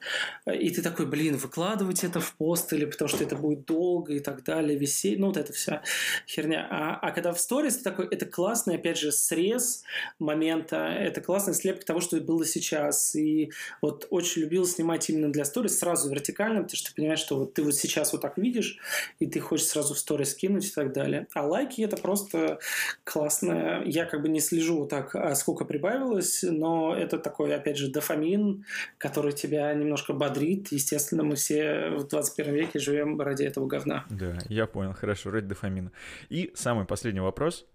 [0.51, 4.19] и ты такой, блин, выкладывать это в пост, или потому что это будет долго и
[4.19, 5.81] так далее, висеть, ну вот это вся
[6.27, 6.67] херня.
[6.69, 9.83] А, а когда в сторис ты такой, это классный, опять же, срез
[10.19, 13.51] момента, это классная слепка того, что было сейчас, и
[13.81, 17.53] вот очень любил снимать именно для сторис сразу вертикально, потому что ты понимаешь, что вот
[17.53, 18.77] ты вот сейчас вот так видишь,
[19.19, 21.27] и ты хочешь сразу в сторис кинуть и так далее.
[21.33, 22.59] А лайки это просто
[23.03, 27.89] классная я как бы не слежу так, а сколько прибавилось, но это такой, опять же,
[27.89, 28.65] дофамин,
[28.97, 30.71] который тебя немножко бодрит.
[30.71, 34.05] Естественно, мы все в 21 веке живем ради этого говна.
[34.09, 35.91] Да, я понял, хорошо, ради дофамина.
[36.29, 37.65] И самый последний вопрос.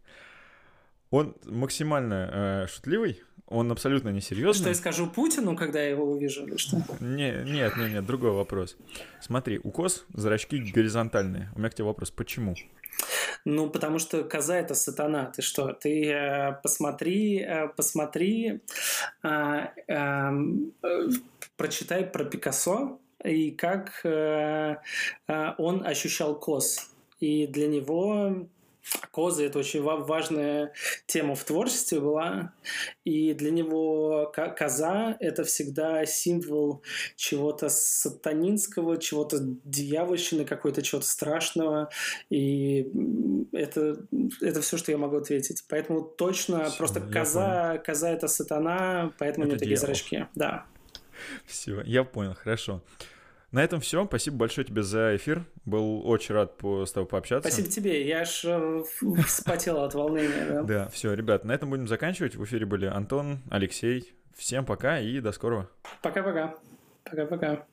[1.11, 4.61] Он максимально э, шутливый, он абсолютно несерьезный.
[4.61, 6.77] Что я скажу Путину, когда я его увижу, или что?
[7.01, 8.77] Не, нет, нет, нет, другой вопрос.
[9.23, 11.51] Смотри, укос, зрачки горизонтальные.
[11.55, 12.55] У меня к тебе вопрос, почему?
[13.45, 15.27] Ну, потому что коза это сатана.
[15.27, 15.73] Ты что?
[15.73, 18.61] Ты э, посмотри, э, посмотри.
[19.23, 21.09] Э, эм, э,
[21.57, 24.77] прочитай про Пикассо и как э,
[25.27, 26.91] э, он ощущал кос.
[27.21, 28.47] И для него
[29.11, 30.73] Козы— это очень важная
[31.07, 32.53] тема в творчестве была,
[33.05, 36.83] и для него коза— это всегда символ
[37.17, 41.91] чего-то сатанинского, чего-то дьявольщины, какой-то чего-то страшного,
[42.31, 42.91] и
[43.53, 43.99] это,
[44.41, 45.65] это все, что я могу ответить.
[45.69, 50.27] Поэтому точно все, просто коза, коза— это сатана, поэтому это у него такие зрачки.
[50.35, 50.67] Да.
[51.47, 52.83] Все, я понял, хорошо.
[53.51, 54.05] На этом все.
[54.05, 55.45] Спасибо большое тебе за эфир.
[55.65, 57.51] Был очень рад с тобой пообщаться.
[57.51, 58.07] Спасибо тебе.
[58.07, 58.83] Я аж э,
[59.27, 60.47] вспотел от волнения.
[60.49, 62.37] Да, да все, ребят, на этом будем заканчивать.
[62.37, 64.15] В эфире были Антон, Алексей.
[64.37, 65.69] Всем пока и до скорого.
[66.03, 66.55] Пока-пока.
[67.05, 67.67] Пока-пока.